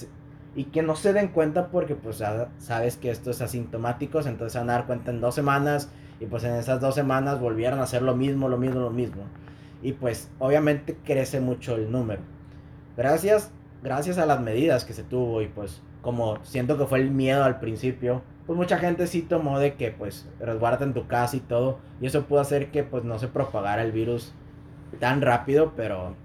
y 0.55 0.65
que 0.65 0.81
no 0.81 0.97
se 0.97 1.13
den 1.13 1.29
cuenta 1.29 1.67
porque 1.67 1.95
pues 1.95 2.21
sabes 2.57 2.97
que 2.97 3.11
esto 3.11 3.31
es 3.31 3.41
asintomático, 3.41 4.19
entonces 4.19 4.51
se 4.51 4.59
van 4.59 4.69
a 4.69 4.73
dar 4.73 4.87
cuenta 4.87 5.11
en 5.11 5.21
dos 5.21 5.33
semanas 5.33 5.89
y 6.19 6.25
pues 6.25 6.43
en 6.43 6.55
esas 6.55 6.81
dos 6.81 6.95
semanas 6.95 7.39
volvieron 7.39 7.79
a 7.79 7.83
hacer 7.83 8.01
lo 8.01 8.13
mismo, 8.13 8.49
lo 8.49 8.57
mismo, 8.57 8.81
lo 8.81 8.89
mismo. 8.89 9.23
Y 9.81 9.93
pues 9.93 10.29
obviamente 10.39 10.97
crece 11.01 11.39
mucho 11.39 11.75
el 11.75 11.89
número. 11.89 12.21
Gracias, 12.97 13.51
gracias 13.81 14.17
a 14.17 14.25
las 14.25 14.41
medidas 14.41 14.83
que 14.83 14.91
se 14.91 15.03
tuvo 15.03 15.41
y 15.41 15.47
pues 15.47 15.81
como 16.01 16.43
siento 16.43 16.77
que 16.77 16.85
fue 16.85 16.99
el 16.99 17.11
miedo 17.11 17.43
al 17.43 17.59
principio, 17.59 18.21
pues 18.45 18.57
mucha 18.57 18.77
gente 18.77 19.07
sí 19.07 19.21
tomó 19.21 19.59
de 19.59 19.75
que 19.75 19.91
pues 19.91 20.27
resguarda 20.39 20.85
en 20.85 20.93
tu 20.93 21.07
casa 21.07 21.37
y 21.37 21.41
todo 21.41 21.79
y 22.01 22.07
eso 22.07 22.25
pudo 22.25 22.39
hacer 22.39 22.71
que 22.71 22.83
pues 22.83 23.03
no 23.03 23.19
se 23.19 23.27
propagara 23.27 23.83
el 23.83 23.91
virus 23.91 24.33
tan 24.99 25.21
rápido, 25.21 25.73
pero 25.75 26.15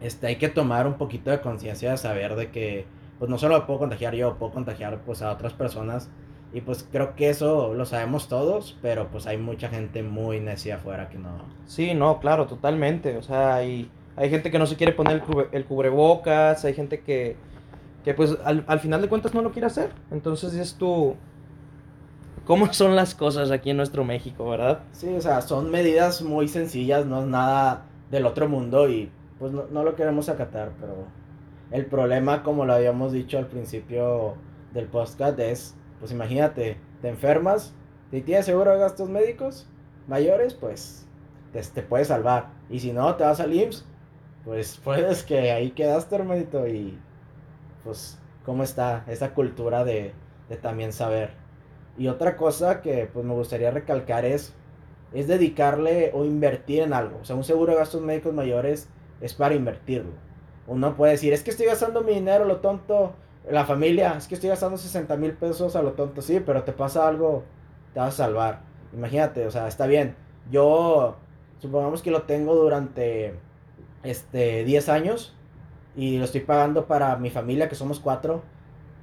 este, 0.00 0.26
hay 0.28 0.36
que 0.36 0.48
tomar 0.48 0.86
un 0.86 0.94
poquito 0.94 1.30
de 1.30 1.40
conciencia 1.40 1.90
de 1.90 1.96
saber 1.96 2.36
de 2.36 2.50
que 2.50 2.86
pues 3.18 3.30
no 3.30 3.38
solo 3.38 3.66
puedo 3.66 3.80
contagiar 3.80 4.14
yo, 4.14 4.36
puedo 4.36 4.52
contagiar 4.52 5.00
pues 5.04 5.22
a 5.22 5.32
otras 5.32 5.54
personas 5.54 6.10
y 6.52 6.60
pues 6.60 6.86
creo 6.90 7.16
que 7.16 7.30
eso 7.30 7.74
lo 7.74 7.84
sabemos 7.84 8.28
todos, 8.28 8.78
pero 8.82 9.08
pues 9.08 9.26
hay 9.26 9.36
mucha 9.36 9.68
gente 9.68 10.02
muy 10.02 10.40
necia 10.40 10.76
afuera 10.76 11.08
que 11.08 11.18
no. 11.18 11.30
Sí, 11.66 11.94
no, 11.94 12.20
claro, 12.20 12.46
totalmente, 12.46 13.16
o 13.16 13.22
sea, 13.22 13.56
hay, 13.56 13.90
hay 14.16 14.30
gente 14.30 14.50
que 14.50 14.58
no 14.58 14.66
se 14.66 14.76
quiere 14.76 14.92
poner 14.92 15.14
el, 15.14 15.22
cubre, 15.22 15.48
el 15.52 15.64
cubrebocas, 15.64 16.64
hay 16.64 16.74
gente 16.74 17.00
que, 17.00 17.36
que 18.06 18.14
pues 18.14 18.38
al, 18.44 18.64
al, 18.68 18.78
final 18.78 19.02
de 19.02 19.08
cuentas 19.08 19.34
no 19.34 19.42
lo 19.42 19.50
quiere 19.50 19.66
hacer, 19.66 19.90
entonces 20.12 20.54
es 20.54 20.74
tu... 20.74 21.16
¿Cómo 22.44 22.72
son 22.72 22.94
las 22.94 23.16
cosas 23.16 23.50
aquí 23.50 23.70
en 23.70 23.78
nuestro 23.78 24.04
México, 24.04 24.48
verdad? 24.48 24.84
Sí, 24.92 25.08
o 25.12 25.20
sea, 25.20 25.40
son 25.40 25.72
medidas 25.72 26.22
muy 26.22 26.46
sencillas, 26.46 27.04
no 27.04 27.22
es 27.22 27.26
nada 27.26 27.86
del 28.12 28.26
otro 28.26 28.48
mundo 28.48 28.88
y 28.88 29.10
pues 29.40 29.50
no, 29.50 29.64
no, 29.72 29.82
lo 29.82 29.96
queremos 29.96 30.28
acatar, 30.28 30.70
pero 30.80 31.08
el 31.72 31.86
problema, 31.86 32.44
como 32.44 32.64
lo 32.64 32.74
habíamos 32.74 33.10
dicho 33.10 33.38
al 33.38 33.48
principio 33.48 34.36
del 34.72 34.86
podcast, 34.86 35.36
es, 35.40 35.74
pues 35.98 36.12
imagínate, 36.12 36.76
te 37.02 37.08
enfermas, 37.08 37.74
si 38.12 38.22
tienes 38.22 38.46
seguro 38.46 38.70
de 38.70 38.78
gastos 38.78 39.08
médicos 39.08 39.66
mayores, 40.06 40.54
pues 40.54 41.08
te, 41.52 41.60
te 41.60 41.82
puedes 41.82 42.06
salvar. 42.06 42.50
Y 42.70 42.78
si 42.78 42.92
no, 42.92 43.16
te 43.16 43.24
vas 43.24 43.40
al 43.40 43.52
IMSS, 43.52 43.84
pues 44.44 44.80
puedes 44.84 45.24
que 45.24 45.50
ahí 45.50 45.72
quedaste, 45.72 46.14
hermanito, 46.14 46.68
y 46.68 47.00
pues 47.86 48.18
cómo 48.44 48.62
está 48.62 49.04
esa 49.08 49.32
cultura 49.32 49.84
de, 49.84 50.12
también 50.60 50.92
saber. 50.92 51.30
Y 51.96 52.08
otra 52.08 52.36
cosa 52.36 52.82
que 52.82 53.08
pues 53.10 53.24
me 53.24 53.32
gustaría 53.32 53.70
recalcar 53.70 54.26
es 54.26 54.52
es 55.12 55.28
dedicarle 55.28 56.10
o 56.12 56.24
invertir 56.24 56.82
en 56.82 56.92
algo. 56.92 57.20
O 57.22 57.24
sea, 57.24 57.36
un 57.36 57.44
seguro 57.44 57.72
de 57.72 57.78
gastos 57.78 58.02
médicos 58.02 58.34
mayores 58.34 58.88
es 59.20 59.32
para 59.32 59.54
invertirlo. 59.54 60.10
Uno 60.66 60.96
puede 60.96 61.12
decir, 61.12 61.32
es 61.32 61.42
que 61.42 61.50
estoy 61.52 61.66
gastando 61.66 62.02
mi 62.02 62.12
dinero, 62.12 62.44
lo 62.44 62.56
tonto, 62.56 63.14
la 63.48 63.64
familia, 63.64 64.16
es 64.18 64.26
que 64.26 64.34
estoy 64.34 64.50
gastando 64.50 64.76
60 64.76 65.16
mil 65.16 65.32
pesos 65.32 65.76
a 65.76 65.82
lo 65.82 65.92
tonto, 65.92 66.20
sí, 66.22 66.42
pero 66.44 66.64
te 66.64 66.72
pasa 66.72 67.06
algo, 67.06 67.44
te 67.94 68.00
vas 68.00 68.14
a 68.14 68.24
salvar. 68.24 68.60
Imagínate, 68.92 69.46
o 69.46 69.50
sea, 69.50 69.68
está 69.68 69.86
bien. 69.86 70.16
Yo, 70.50 71.16
supongamos 71.60 72.02
que 72.02 72.10
lo 72.10 72.22
tengo 72.22 72.56
durante, 72.56 73.34
este, 74.02 74.64
10 74.64 74.88
años 74.88 75.35
y 75.96 76.18
lo 76.18 76.24
estoy 76.24 76.42
pagando 76.42 76.86
para 76.86 77.16
mi 77.16 77.30
familia, 77.30 77.68
que 77.68 77.74
somos 77.74 77.98
cuatro. 77.98 78.42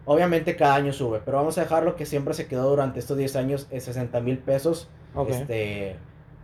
Obviamente 0.06 0.56
cada 0.56 0.76
año 0.76 0.94
sube, 0.94 1.22
pero 1.24 1.38
vamos 1.38 1.58
a 1.58 1.62
dejarlo 1.62 1.96
que 1.96 2.06
siempre 2.06 2.34
se 2.34 2.48
quedó 2.48 2.70
durante 2.70 3.00
estos 3.00 3.18
10 3.18 3.36
años 3.38 3.68
en 3.72 3.82
60 3.82 4.20
mil 4.20 4.38
pesos 4.38 4.90
este, 5.28 5.96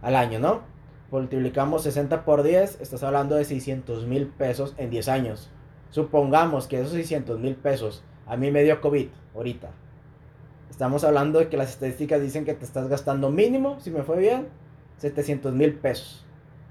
al 0.02 0.16
año, 0.16 0.40
¿no? 0.40 0.62
Multiplicamos 1.12 1.84
60 1.84 2.24
por 2.24 2.44
10, 2.44 2.80
estás 2.82 3.04
hablando 3.04 3.36
de 3.36 3.44
600 3.44 4.06
mil 4.06 4.28
pesos 4.28 4.76
en 4.78 4.90
10 4.90 5.08
años. 5.10 5.50
Supongamos 5.90 6.68
que 6.68 6.80
esos 6.80 6.94
600 6.94 7.40
mil 7.40 7.56
pesos 7.56 8.04
a 8.26 8.38
mí 8.38 8.50
me 8.50 8.64
dio 8.64 8.80
COVID 8.80 9.08
ahorita. 9.36 9.72
Estamos 10.70 11.04
hablando 11.04 11.40
de 11.40 11.50
que 11.50 11.58
las 11.58 11.72
estadísticas 11.72 12.22
dicen 12.22 12.46
que 12.46 12.54
te 12.54 12.64
estás 12.64 12.88
gastando 12.88 13.30
mínimo, 13.30 13.80
si 13.82 13.92
me 13.92 14.04
fue 14.04 14.20
bien, 14.20 14.48
700 14.98 15.54
mil 15.54 15.74
pesos. 15.74 16.26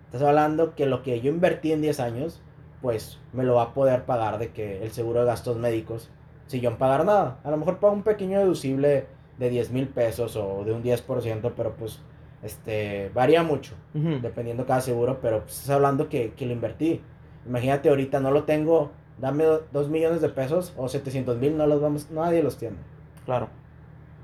Estás 0.07 0.23
hablando 0.23 0.75
que 0.75 0.87
lo 0.87 1.03
que 1.03 1.21
yo 1.21 1.31
invertí 1.31 1.73
en 1.73 1.83
10 1.83 2.01
años, 2.01 2.41
pues 2.81 3.19
me 3.33 3.45
lo 3.45 3.57
va 3.57 3.63
a 3.65 3.75
poder 3.75 4.05
pagar 4.05 4.39
de 4.39 4.51
que 4.51 4.83
el 4.83 4.91
seguro 4.91 5.21
de 5.21 5.27
gastos 5.27 5.57
médicos, 5.57 6.11
si 6.47 6.61
yo 6.61 6.71
no 6.71 6.79
pagar 6.79 7.05
nada. 7.05 7.41
A 7.45 7.51
lo 7.51 7.57
mejor 7.57 7.79
pago 7.79 7.95
un 7.95 8.03
pequeño 8.03 8.39
deducible 8.39 9.07
de 9.39 9.51
10 9.51 9.71
mil 9.71 9.89
pesos 9.89 10.37
o 10.37 10.65
de 10.65 10.73
un 10.73 10.83
10%, 10.83 11.53
pero 11.57 11.75
pues 11.75 12.01
este 12.43 13.11
varía 13.15 13.43
mucho, 13.43 13.75
dependiendo 13.93 14.65
cada 14.65 14.81
seguro, 14.81 15.19
pero 15.21 15.41
pues, 15.41 15.55
estás 15.55 15.71
hablando 15.71 16.09
que, 16.09 16.33
que 16.35 16.47
lo 16.47 16.53
invertí. 16.53 17.03
Imagínate 17.47 17.89
ahorita 17.89 18.21
no 18.21 18.31
lo 18.31 18.45
tengo 18.45 18.91
dame 19.21 19.45
2 19.73 19.89
millones 19.89 20.21
de 20.21 20.29
pesos 20.29 20.73
o 20.77 20.89
700 20.89 21.39
mil, 21.39 21.57
no 21.57 21.67
los 21.67 21.81
vamos, 21.81 22.11
nadie 22.11 22.43
los 22.43 22.57
tiene. 22.57 22.77
Claro. 23.25 23.49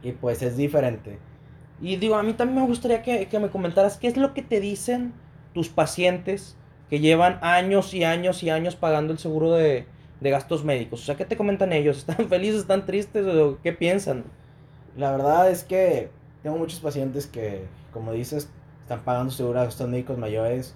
Y 0.02 0.12
pues 0.12 0.42
es 0.42 0.56
diferente. 0.56 1.18
Y 1.80 1.96
digo, 1.96 2.14
a 2.14 2.22
mí 2.22 2.32
también 2.34 2.62
me 2.62 2.66
gustaría 2.66 3.02
que, 3.02 3.28
me 3.38 3.50
comentaras 3.50 3.98
qué 3.98 4.06
es 4.06 4.16
lo 4.16 4.32
que 4.34 4.42
te 4.42 4.60
dicen 4.60 5.12
tus 5.52 5.68
pacientes 5.68 6.56
que 6.90 7.00
llevan 7.00 7.38
años 7.42 7.94
y 7.94 8.04
años 8.04 8.42
y 8.42 8.50
años 8.50 8.76
pagando 8.76 9.12
el 9.12 9.18
seguro 9.18 9.52
de, 9.52 9.86
de 10.20 10.30
gastos 10.30 10.64
médicos. 10.64 11.02
O 11.02 11.04
sea, 11.04 11.16
¿qué 11.16 11.24
te 11.24 11.36
comentan 11.36 11.72
ellos? 11.72 11.98
¿Están 11.98 12.28
felices, 12.28 12.62
están 12.62 12.86
tristes 12.86 13.26
qué 13.62 13.72
piensan? 13.72 14.24
La 14.96 15.10
verdad 15.12 15.50
es 15.50 15.64
que 15.64 16.10
tengo 16.42 16.56
muchos 16.56 16.80
pacientes 16.80 17.26
que, 17.26 17.64
como 17.92 18.12
dices, 18.12 18.50
están 18.82 19.00
pagando 19.02 19.32
seguro 19.32 19.60
de 19.60 19.66
gastos 19.66 19.88
médicos 19.88 20.18
mayores 20.18 20.74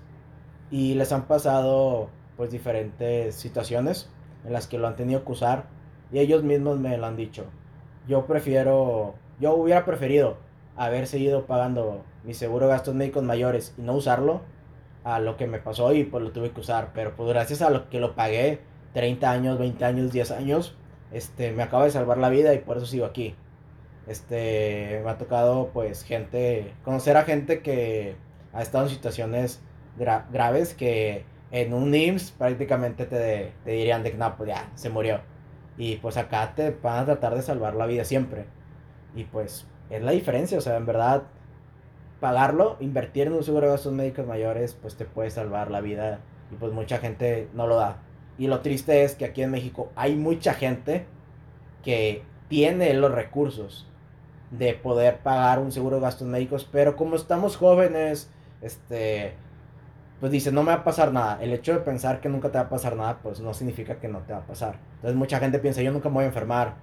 y 0.71 0.95
les 0.95 1.13
han 1.13 1.27
pasado 1.27 2.11
pues 2.37 2.51
diferentes 2.51 3.35
situaciones 3.35 4.09
en 4.45 4.53
las 4.53 4.67
que 4.67 4.79
lo 4.79 4.87
han 4.87 4.97
tenido 4.97 5.25
que 5.25 5.33
usar 5.33 5.65
y 6.13 6.19
ellos 6.19 6.43
mismos 6.43 6.79
me 6.79 6.97
lo 6.97 7.07
han 7.07 7.17
dicho. 7.17 7.45
Yo 8.07 8.27
prefiero, 8.27 9.15
yo 9.41 9.55
hubiera 9.55 9.85
preferido 9.85 10.37
haber 10.77 11.07
seguido 11.07 11.47
pagando 11.47 12.03
mi 12.25 12.35
seguro 12.35 12.67
de 12.67 12.73
gastos 12.73 12.95
médicos 12.95 13.23
mayores 13.25 13.75
y 13.77 13.83
no 13.83 13.95
usarlo 13.95 14.41
a 15.15 15.21
lo 15.21 15.37
que 15.37 15.47
me 15.47 15.59
pasó 15.59 15.93
y 15.95 16.05
pues 16.05 16.23
lo 16.23 16.33
tuve 16.33 16.51
que 16.51 16.61
usar, 16.61 16.91
pero 16.93 17.17
pues 17.17 17.29
gracias 17.31 17.63
a 17.63 17.71
lo 17.71 17.89
que 17.89 17.99
lo 17.99 18.15
pagué 18.15 18.61
30 18.93 19.31
años, 19.31 19.59
20 19.59 19.85
años, 19.85 20.13
10 20.13 20.31
años, 20.33 20.77
este 21.13 21.53
me 21.53 21.63
acaba 21.63 21.85
de 21.85 21.91
salvar 21.91 22.19
la 22.19 22.29
vida 22.29 22.53
y 22.55 22.59
por 22.59 22.77
eso 22.77 22.87
sigo 22.87 23.07
aquí. 23.07 23.35
Este 24.07 25.01
me 25.03 25.11
ha 25.11 25.19
tocado 25.19 25.71
pues 25.73 26.03
gente 26.03 26.75
conocer 26.85 27.17
a 27.17 27.25
gente 27.25 27.63
que 27.63 28.17
ha 28.53 28.63
estado 28.63 28.85
en 28.85 28.91
situaciones 28.91 29.63
graves 29.97 30.75
que 30.75 31.25
en 31.51 31.73
un 31.73 31.95
IMSS 31.95 32.33
prácticamente 32.33 33.07
te, 33.07 33.53
te 33.65 33.71
dirían 33.71 34.03
de 34.03 34.13
que 34.13 34.19
no, 34.19 34.37
pues 34.37 34.49
ya, 34.49 34.71
se 34.75 34.91
murió. 34.91 35.21
Y 35.79 35.97
pues 35.97 36.17
acá 36.19 36.55
te 36.55 36.71
van 36.71 36.99
a 36.99 37.05
tratar 37.07 37.35
de 37.35 37.43
salvar 37.43 37.75
la 37.75 37.87
vida 37.87 38.05
siempre. 38.05 38.45
Y 39.15 39.25
pues 39.25 39.67
es 39.89 40.03
la 40.03 40.13
diferencia, 40.13 40.59
o 40.59 40.61
sea, 40.61 40.77
en 40.77 40.85
verdad, 40.87 41.23
pagarlo, 42.21 42.77
invertir 42.81 43.29
en 43.29 43.35
un 43.35 43.45
seguro 43.45 43.67
de 43.67 43.73
gastos 43.73 43.93
médicos 43.93 44.27
mayores, 44.27 44.75
pues 44.75 44.97
te 44.97 45.05
puede 45.05 45.31
salvar 45.31 45.71
la 45.71 45.81
vida. 45.81 46.21
Y 46.51 46.57
pues 46.57 46.73
mucha 46.73 46.99
gente 46.99 47.49
no 47.55 47.67
lo 47.67 47.77
da. 47.77 47.99
Y 48.39 48.47
lo 48.47 48.61
triste 48.61 49.05
es 49.05 49.15
que 49.15 49.25
aquí 49.25 49.43
en 49.43 49.51
México 49.51 49.91
hay 49.97 50.17
mucha 50.17 50.55
gente 50.55 51.07
que 51.83 52.23
tiene 52.49 52.95
los 52.95 53.13
recursos 53.13 53.87
de 54.51 54.75
poder 54.75 55.19
pagar 55.19 55.59
un 55.59 55.73
seguro 55.73 55.97
de 55.97 56.03
gastos 56.03 56.27
médicos, 56.27 56.67
pero 56.71 56.97
como 56.97 57.17
estamos 57.17 57.57
jóvenes, 57.57 58.31
este, 58.63 59.35
pues 60.21 60.33
dice, 60.33 60.51
no 60.53 60.63
me 60.63 60.73
va 60.73 60.79
a 60.79 60.85
pasar 60.85 61.13
nada. 61.13 61.43
El 61.43 61.53
hecho 61.53 61.73
de 61.73 61.81
pensar 61.81 62.21
que 62.21 62.29
nunca 62.29 62.51
te 62.51 62.59
va 62.59 62.65
a 62.65 62.69
pasar 62.69 62.97
nada, 62.97 63.19
pues 63.23 63.41
no 63.41 63.53
significa 63.55 64.01
que 64.01 64.09
no 64.09 64.21
te 64.21 64.33
va 64.33 64.41
a 64.41 64.47
pasar. 64.47 64.79
Entonces 64.97 65.17
mucha 65.17 65.39
gente 65.39 65.59
piensa, 65.59 65.83
yo 65.83 65.93
nunca 65.93 66.09
me 66.09 66.17
voy 66.17 66.25
a 66.25 66.29
enfermar. 66.29 66.75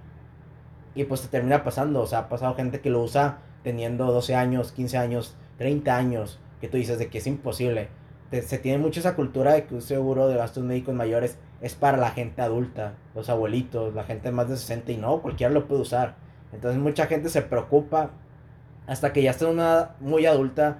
Y 0.94 1.04
pues 1.04 1.22
te 1.22 1.28
termina 1.28 1.62
pasando. 1.62 2.00
O 2.00 2.06
sea, 2.06 2.20
ha 2.20 2.28
pasado 2.28 2.54
gente 2.54 2.80
que 2.80 2.88
lo 2.88 3.02
usa 3.02 3.38
teniendo 3.62 4.06
12 4.06 4.34
años, 4.34 4.72
15 4.72 4.98
años, 4.98 5.36
30 5.58 5.96
años, 5.96 6.38
que 6.60 6.68
tú 6.68 6.76
dices 6.76 6.98
de 6.98 7.08
que 7.08 7.18
es 7.18 7.26
imposible. 7.26 7.88
se 8.30 8.58
tiene 8.58 8.78
mucho 8.78 9.00
esa 9.00 9.14
cultura 9.14 9.54
de 9.54 9.64
que 9.64 9.74
un 9.74 9.82
seguro 9.82 10.28
de 10.28 10.36
gastos 10.36 10.64
médicos 10.64 10.94
mayores 10.94 11.38
es 11.60 11.74
para 11.74 11.96
la 11.96 12.10
gente 12.10 12.42
adulta, 12.42 12.94
los 13.14 13.28
abuelitos, 13.28 13.94
la 13.94 14.04
gente 14.04 14.30
más 14.30 14.48
de 14.48 14.56
60 14.56 14.92
y 14.92 14.96
no, 14.96 15.22
cualquiera 15.22 15.52
lo 15.52 15.66
puede 15.66 15.82
usar. 15.82 16.16
Entonces 16.52 16.80
mucha 16.80 17.06
gente 17.06 17.28
se 17.28 17.42
preocupa 17.42 18.10
hasta 18.86 19.12
que 19.12 19.22
ya 19.22 19.30
está 19.30 19.46
una 19.48 19.96
muy 20.00 20.26
adulta 20.26 20.78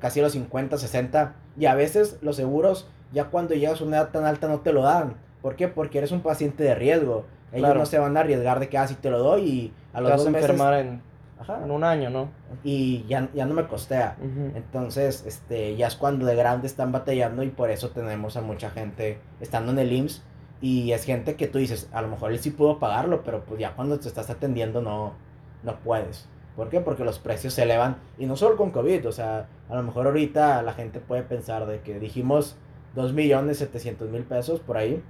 casi 0.00 0.20
a 0.20 0.24
los 0.24 0.32
50, 0.32 0.78
60, 0.78 1.34
y 1.58 1.66
a 1.66 1.74
veces 1.74 2.18
los 2.20 2.36
seguros, 2.36 2.88
ya 3.12 3.26
cuando 3.26 3.54
llegas 3.54 3.80
a 3.80 3.84
una 3.84 3.98
edad 3.98 4.10
tan 4.10 4.24
alta, 4.24 4.48
no 4.48 4.60
te 4.60 4.72
lo 4.72 4.82
dan. 4.82 5.14
¿Por 5.42 5.56
qué? 5.56 5.68
Porque 5.68 5.98
eres 5.98 6.12
un 6.12 6.20
paciente 6.20 6.64
de 6.64 6.74
riesgo. 6.74 7.24
Ellos 7.52 7.74
no 7.74 7.86
se 7.86 7.98
van 7.98 8.16
a 8.16 8.20
arriesgar 8.20 8.58
de 8.60 8.68
que, 8.68 8.76
ah, 8.76 8.88
si 8.88 8.94
te 8.94 9.10
lo 9.10 9.18
doy 9.20 9.42
y 9.42 9.72
a 9.92 10.00
los 10.00 10.10
te 10.10 10.16
vas 10.16 10.26
a 10.26 10.38
enfermar 10.38 10.74
en, 10.74 11.00
en, 11.48 11.70
un 11.70 11.84
año, 11.84 12.10
¿no? 12.10 12.30
Y 12.64 13.04
ya, 13.06 13.28
ya 13.34 13.46
no 13.46 13.54
me 13.54 13.66
costea. 13.66 14.16
Entonces, 14.54 15.24
este, 15.26 15.76
ya 15.76 15.86
es 15.86 15.96
cuando 15.96 16.26
de 16.26 16.34
grande 16.34 16.66
están 16.66 16.92
batallando 16.92 17.42
y 17.42 17.50
por 17.50 17.70
eso 17.70 17.90
tenemos 17.90 18.36
a 18.36 18.40
mucha 18.40 18.70
gente 18.70 19.18
estando 19.40 19.72
en 19.72 19.78
el 19.78 19.92
IMSS. 19.92 20.22
Y 20.60 20.92
es 20.92 21.04
gente 21.04 21.36
que 21.36 21.48
tú 21.48 21.58
dices, 21.58 21.88
a 21.92 22.00
lo 22.00 22.08
mejor 22.08 22.32
él 22.32 22.38
sí 22.38 22.50
pudo 22.50 22.78
pagarlo, 22.78 23.22
pero 23.22 23.44
pues 23.44 23.60
ya 23.60 23.74
cuando 23.74 24.00
te 24.00 24.08
estás 24.08 24.30
atendiendo 24.30 24.80
no, 24.80 25.12
no 25.62 25.78
puedes. 25.80 26.28
¿Por 26.56 26.70
qué? 26.70 26.80
Porque 26.80 27.04
los 27.04 27.18
precios 27.18 27.52
se 27.52 27.64
elevan 27.64 27.98
y 28.18 28.24
no 28.24 28.36
solo 28.36 28.56
con 28.56 28.70
COVID, 28.70 29.06
o 29.06 29.12
sea, 29.12 29.46
a 29.68 29.76
lo 29.76 29.82
mejor 29.82 30.06
ahorita 30.06 30.62
la 30.62 30.72
gente 30.72 31.00
puede 31.00 31.22
pensar 31.22 31.66
de 31.66 31.80
que 31.80 31.98
dijimos 31.98 32.56
2 32.94 33.12
millones 33.12 33.58
700 33.58 34.08
mil 34.08 34.24
pesos 34.24 34.60
por 34.60 34.78
ahí 34.78 35.02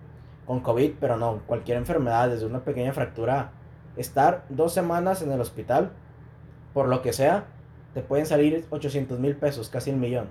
con 0.45 0.61
COVID, 0.61 0.95
pero 1.01 1.17
no, 1.17 1.43
cualquier 1.47 1.77
enfermedad, 1.77 2.29
desde 2.29 2.47
una 2.47 2.65
pequeña 2.65 2.93
fractura, 2.93 3.53
estar 3.97 4.45
dos 4.49 4.73
semanas 4.73 5.23
en 5.23 5.31
el 5.31 5.41
hospital, 5.41 5.93
por 6.77 6.89
lo 6.89 7.01
que 7.01 7.15
sea, 7.15 7.45
te 7.95 8.03
pueden 8.03 8.27
salir 8.27 8.67
800 8.69 9.19
mil 9.19 9.35
pesos, 9.35 9.71
casi 9.71 9.93
un 9.93 9.99
millón, 9.99 10.27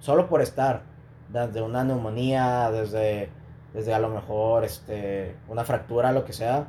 solo 0.00 0.26
por 0.26 0.40
estar, 0.40 0.84
desde 1.28 1.60
una 1.60 1.84
neumonía, 1.84 2.70
desde, 2.70 3.28
desde 3.74 3.92
a 3.92 3.98
lo 3.98 4.08
mejor 4.08 4.64
este, 4.64 5.36
una 5.48 5.64
fractura, 5.64 6.10
lo 6.10 6.24
que 6.24 6.32
sea, 6.32 6.68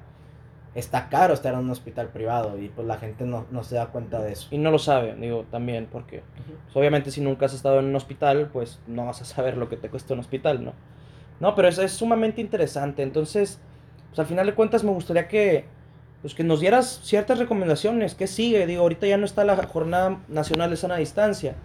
está 0.75 1.07
caro 1.07 1.33
estar 1.33 1.53
en 1.53 1.61
un 1.61 1.69
hospital 1.69 2.09
privado 2.09 2.57
y 2.59 2.67
pues 2.67 2.85
la 2.85 2.97
gente 2.97 3.23
no, 3.23 3.45
se 3.63 3.75
da 3.75 3.85
cuenta 3.87 4.21
de 4.21 4.33
eso. 4.33 4.49
Y 4.51 4.57
no 4.57 4.71
lo 4.71 4.77
sabe, 4.77 5.15
digo, 5.15 5.45
también, 5.49 5.87
porque 5.89 6.21
pues, 6.65 6.75
obviamente 6.75 7.09
si 7.09 7.21
nunca 7.21 7.45
has 7.45 7.53
estado 7.53 7.79
en 7.79 7.85
un 7.85 7.95
hospital, 7.95 8.49
pues 8.51 8.81
no 8.87 9.05
vas 9.05 9.21
a 9.21 9.25
saber 9.25 9.55
lo 9.55 9.69
que 9.69 9.77
te 9.77 9.87
cuesta 9.87 10.15
un 10.15 10.19
hospital, 10.19 10.65
¿no? 10.65 10.73
No, 11.39 11.55
pero 11.55 11.69
eso 11.69 11.81
es 11.81 11.93
sumamente 11.93 12.41
interesante. 12.41 13.03
Entonces, 13.03 13.61
pues 14.09 14.19
al 14.19 14.25
final 14.25 14.47
de 14.47 14.53
cuentas 14.53 14.83
me 14.83 14.91
gustaría 14.91 15.29
que, 15.29 15.63
pues, 16.23 16.33
que 16.33 16.43
nos 16.45 16.61
dieras 16.61 17.01
ciertas 17.03 17.37
recomendaciones. 17.37 18.15
¿Qué 18.15 18.27
sigue? 18.27 18.65
Digo, 18.65 18.81
ahorita 18.81 19.05
ya 19.05 19.17
no 19.17 19.25
está 19.25 19.43
la 19.43 19.57
Jornada 19.67 20.19
Nacional 20.29 20.69
de 20.69 20.77
Sana 20.77 20.95
Distancia, 20.95 21.55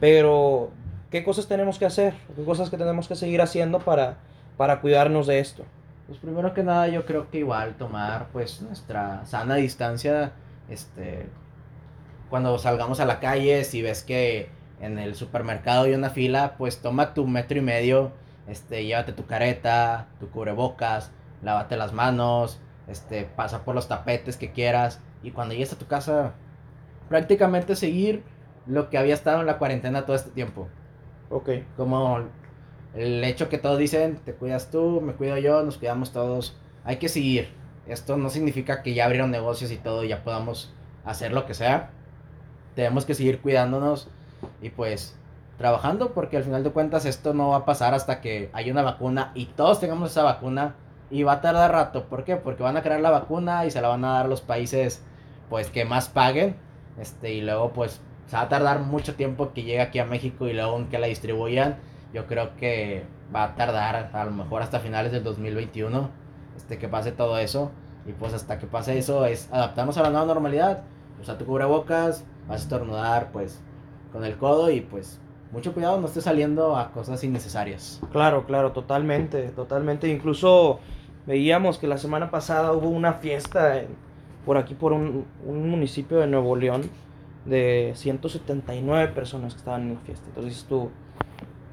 pero 0.00 0.70
¿qué 1.10 1.22
cosas 1.22 1.46
tenemos 1.46 1.78
que 1.78 1.84
hacer? 1.84 2.14
¿Qué 2.34 2.42
cosas 2.42 2.70
que 2.70 2.78
tenemos 2.78 3.06
que 3.06 3.14
seguir 3.14 3.42
haciendo 3.42 3.80
para, 3.80 4.16
para 4.56 4.80
cuidarnos 4.80 5.26
de 5.26 5.40
esto? 5.40 5.64
Pues 6.06 6.18
primero 6.18 6.54
que 6.54 6.64
nada 6.64 6.88
yo 6.88 7.04
creo 7.04 7.30
que 7.30 7.38
igual 7.38 7.74
tomar 7.74 8.28
pues 8.32 8.62
nuestra 8.62 9.26
sana 9.26 9.56
distancia, 9.56 10.32
este, 10.70 11.26
cuando 12.30 12.58
salgamos 12.58 13.00
a 13.00 13.04
la 13.04 13.20
calle, 13.20 13.62
si 13.64 13.82
ves 13.82 14.04
que 14.04 14.48
en 14.80 14.98
el 14.98 15.16
supermercado 15.16 15.84
hay 15.84 15.92
una 15.92 16.08
fila, 16.08 16.54
pues 16.56 16.78
toma 16.78 17.12
tu 17.12 17.26
metro 17.26 17.58
y 17.58 17.60
medio, 17.60 18.12
este, 18.46 18.86
llévate 18.86 19.12
tu 19.12 19.26
careta, 19.26 20.06
tu 20.18 20.30
cubrebocas, 20.30 21.10
lávate 21.42 21.76
las 21.76 21.92
manos, 21.92 22.58
este, 22.88 23.24
pasa 23.24 23.64
por 23.64 23.74
los 23.74 23.88
tapetes 23.88 24.36
que 24.36 24.52
quieras 24.52 25.00
y 25.22 25.30
cuando 25.30 25.54
llegues 25.54 25.72
a 25.72 25.78
tu 25.78 25.86
casa, 25.86 26.34
prácticamente 27.08 27.76
seguir 27.76 28.22
lo 28.66 28.90
que 28.90 28.98
había 28.98 29.14
estado 29.14 29.40
en 29.40 29.46
la 29.46 29.58
cuarentena 29.58 30.06
todo 30.06 30.16
este 30.16 30.30
tiempo. 30.30 30.68
Ok. 31.30 31.50
Como 31.76 32.24
el 32.94 33.24
hecho 33.24 33.48
que 33.48 33.58
todos 33.58 33.78
dicen, 33.78 34.16
te 34.24 34.34
cuidas 34.34 34.70
tú, 34.70 35.00
me 35.00 35.12
cuido 35.12 35.36
yo, 35.38 35.62
nos 35.62 35.78
cuidamos 35.78 36.12
todos, 36.12 36.56
hay 36.84 36.96
que 36.96 37.08
seguir. 37.08 37.50
Esto 37.86 38.16
no 38.16 38.28
significa 38.28 38.82
que 38.82 38.94
ya 38.94 39.06
abrieron 39.06 39.30
negocios 39.30 39.70
y 39.70 39.76
todo, 39.76 40.04
ya 40.04 40.22
podamos 40.22 40.74
hacer 41.04 41.32
lo 41.32 41.46
que 41.46 41.54
sea. 41.54 41.90
Tenemos 42.74 43.04
que 43.04 43.14
seguir 43.14 43.40
cuidándonos 43.40 44.08
y 44.62 44.70
pues 44.70 45.16
trabajando 45.56 46.12
porque 46.12 46.36
al 46.36 46.44
final 46.44 46.62
de 46.62 46.70
cuentas 46.70 47.04
esto 47.04 47.34
no 47.34 47.48
va 47.48 47.56
a 47.56 47.64
pasar 47.64 47.94
hasta 47.94 48.20
que 48.20 48.50
haya 48.52 48.70
una 48.70 48.82
vacuna 48.82 49.32
y 49.34 49.46
todos 49.46 49.80
tengamos 49.80 50.12
esa 50.12 50.22
vacuna 50.22 50.76
Y 51.10 51.22
va 51.22 51.32
a 51.32 51.40
tardar 51.40 51.72
rato, 51.72 52.04
¿por 52.04 52.24
qué? 52.24 52.36
Porque 52.36 52.62
van 52.62 52.76
a 52.76 52.82
crear 52.82 53.00
la 53.00 53.10
vacuna 53.10 53.64
y 53.64 53.70
se 53.70 53.80
la 53.80 53.88
van 53.88 54.04
a 54.04 54.14
dar 54.14 54.28
los 54.28 54.40
países 54.40 55.02
pues 55.48 55.70
que 55.70 55.84
más 55.84 56.08
paguen. 56.08 56.56
Este, 56.98 57.32
y 57.32 57.40
luego 57.40 57.72
pues 57.72 58.00
se 58.26 58.36
va 58.36 58.42
a 58.42 58.48
tardar 58.48 58.80
mucho 58.80 59.14
tiempo 59.14 59.52
que 59.52 59.62
llegue 59.62 59.80
aquí 59.80 59.98
a 59.98 60.04
México 60.04 60.46
y 60.46 60.52
luego 60.52 60.88
que 60.90 60.98
la 60.98 61.06
distribuyan. 61.06 61.78
Yo 62.12 62.26
creo 62.26 62.56
que 62.56 63.04
va 63.34 63.44
a 63.44 63.54
tardar 63.54 64.10
a 64.12 64.24
lo 64.24 64.30
mejor 64.32 64.62
hasta 64.62 64.80
finales 64.80 65.12
del 65.12 65.24
2021 65.24 66.10
este, 66.56 66.78
que 66.78 66.88
pase 66.88 67.12
todo 67.12 67.38
eso. 67.38 67.70
Y 68.06 68.12
pues 68.12 68.34
hasta 68.34 68.58
que 68.58 68.66
pase 68.66 68.98
eso 68.98 69.24
es 69.26 69.48
adaptarnos 69.52 69.96
a 69.98 70.02
la 70.02 70.10
nueva 70.10 70.26
normalidad. 70.26 70.82
Usa 71.20 71.38
tu 71.38 71.44
cubrebocas, 71.46 72.24
vas 72.46 72.60
a 72.60 72.62
estornudar 72.62 73.32
pues 73.32 73.60
con 74.12 74.24
el 74.24 74.36
codo 74.36 74.70
y 74.70 74.80
pues 74.80 75.20
mucho 75.52 75.72
cuidado, 75.72 76.00
no 76.00 76.06
esté 76.06 76.20
saliendo 76.20 76.76
a 76.76 76.90
cosas 76.90 77.22
innecesarias. 77.24 78.00
Claro, 78.12 78.44
claro, 78.46 78.72
totalmente, 78.72 79.48
totalmente. 79.50 80.08
Incluso 80.08 80.80
veíamos 81.28 81.78
que 81.78 81.86
la 81.86 81.98
semana 81.98 82.30
pasada 82.30 82.72
hubo 82.72 82.88
una 82.88 83.12
fiesta 83.12 83.82
por 84.46 84.56
aquí, 84.56 84.74
por 84.74 84.94
un, 84.94 85.26
un, 85.44 85.68
municipio 85.68 86.18
de 86.18 86.26
Nuevo 86.26 86.56
León, 86.56 86.90
de 87.44 87.92
179 87.94 89.12
personas 89.12 89.52
que 89.52 89.58
estaban 89.58 89.82
en 89.82 89.94
la 89.94 90.00
fiesta. 90.00 90.26
Entonces 90.28 90.54
dices 90.54 90.68
tú, 90.68 90.90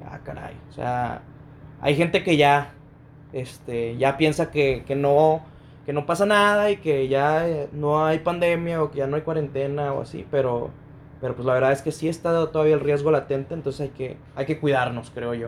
ah, 0.05 0.19
caray, 0.23 0.55
o 0.69 0.73
sea, 0.73 1.21
hay 1.79 1.95
gente 1.95 2.21
que 2.21 2.35
ya, 2.35 2.73
este, 3.31 3.95
ya 3.95 4.17
piensa 4.17 4.51
que, 4.51 4.83
que 4.85 4.95
no, 4.95 5.41
que 5.85 5.93
no 5.93 6.05
pasa 6.05 6.25
nada 6.25 6.69
y 6.69 6.77
que 6.77 7.07
ya 7.07 7.47
no 7.71 8.05
hay 8.05 8.19
pandemia 8.19 8.83
o 8.83 8.91
que 8.91 8.97
ya 8.97 9.07
no 9.07 9.15
hay 9.15 9.21
cuarentena 9.21 9.93
o 9.93 10.01
así, 10.01 10.27
pero 10.29 10.69
pero 11.21 11.33
pues 11.33 11.45
la 11.45 11.53
verdad 11.53 11.71
es 11.71 11.81
que 11.81 11.91
sí 11.91 12.09
está 12.09 12.51
todavía 12.51 12.75
el 12.75 12.81
riesgo 12.81 13.09
latente, 13.09 13.53
entonces 13.53 13.81
hay 13.81 13.89
que, 13.89 14.17
hay 14.35 14.45
que 14.45 14.59
cuidarnos, 14.59 15.11
creo 15.11 15.33
yo. 15.33 15.47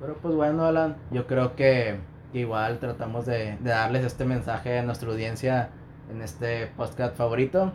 Pero 0.00 0.16
pues 0.16 0.34
bueno, 0.34 0.64
Alan, 0.64 0.96
yo 1.12 1.26
creo 1.26 1.54
que 1.54 1.98
igual 2.34 2.78
tratamos 2.78 3.26
de, 3.26 3.56
de 3.60 3.70
darles 3.70 4.04
este 4.04 4.24
mensaje 4.24 4.78
a 4.78 4.82
nuestra 4.82 5.08
audiencia 5.08 5.70
en 6.10 6.20
este 6.20 6.66
podcast 6.76 7.16
favorito. 7.16 7.72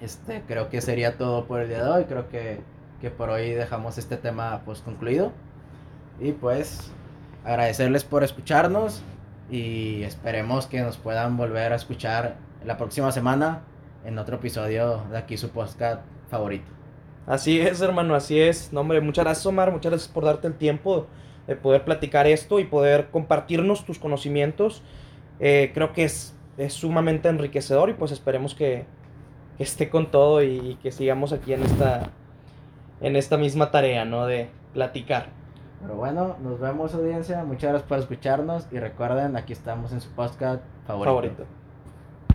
Este, 0.00 0.42
creo 0.46 0.68
que 0.68 0.80
sería 0.80 1.16
todo 1.16 1.46
por 1.46 1.60
el 1.60 1.68
día 1.68 1.84
de 1.84 1.90
hoy. 1.90 2.04
Creo 2.04 2.28
que, 2.28 2.60
que 3.00 3.10
por 3.10 3.30
hoy 3.30 3.50
dejamos 3.50 3.98
este 3.98 4.16
tema 4.16 4.62
pues 4.64 4.80
concluido. 4.80 5.32
Y 6.20 6.32
pues 6.32 6.90
agradecerles 7.44 8.04
por 8.04 8.24
escucharnos 8.24 9.02
y 9.50 10.02
esperemos 10.02 10.66
que 10.66 10.80
nos 10.82 10.96
puedan 10.96 11.36
volver 11.36 11.72
a 11.72 11.76
escuchar 11.76 12.36
la 12.64 12.76
próxima 12.76 13.12
semana 13.12 13.62
en 14.04 14.18
otro 14.18 14.36
episodio 14.36 15.04
de 15.10 15.18
aquí 15.18 15.36
su 15.36 15.50
podcast 15.50 16.02
favorito. 16.30 16.66
Así 17.26 17.60
es, 17.60 17.80
hermano, 17.80 18.14
así 18.14 18.40
es. 18.40 18.72
No, 18.72 18.80
hombre, 18.80 19.00
muchas 19.00 19.24
gracias, 19.24 19.46
Omar. 19.46 19.70
Muchas 19.70 19.92
gracias 19.92 20.10
por 20.10 20.24
darte 20.24 20.46
el 20.48 20.54
tiempo 20.54 21.06
de 21.48 21.56
poder 21.56 21.84
platicar 21.84 22.26
esto 22.28 22.60
y 22.60 22.64
poder 22.64 23.08
compartirnos 23.10 23.84
tus 23.84 23.98
conocimientos. 23.98 24.82
Eh, 25.40 25.72
creo 25.74 25.92
que 25.92 26.04
es, 26.04 26.36
es, 26.58 26.74
sumamente 26.74 27.28
enriquecedor 27.28 27.88
y 27.88 27.94
pues 27.94 28.12
esperemos 28.12 28.54
que, 28.54 28.84
que 29.56 29.62
esté 29.64 29.88
con 29.88 30.10
todo 30.10 30.42
y, 30.42 30.58
y, 30.58 30.74
que 30.76 30.92
sigamos 30.92 31.32
aquí 31.32 31.54
en 31.54 31.62
esta, 31.62 32.10
en 33.00 33.16
esta 33.16 33.38
misma 33.38 33.70
tarea, 33.70 34.04
¿no? 34.04 34.26
De 34.26 34.50
platicar. 34.74 35.30
Pero 35.80 35.94
bueno, 35.94 36.36
nos 36.42 36.60
vemos 36.60 36.94
audiencia. 36.94 37.42
Muchas 37.44 37.70
gracias 37.70 37.88
por 37.88 37.98
escucharnos 37.98 38.68
y 38.70 38.78
recuerden, 38.78 39.36
aquí 39.36 39.54
estamos 39.54 39.92
en 39.92 40.00
su 40.00 40.10
podcast 40.10 40.62
favorito. 40.86 41.10
favorito. 41.10 41.57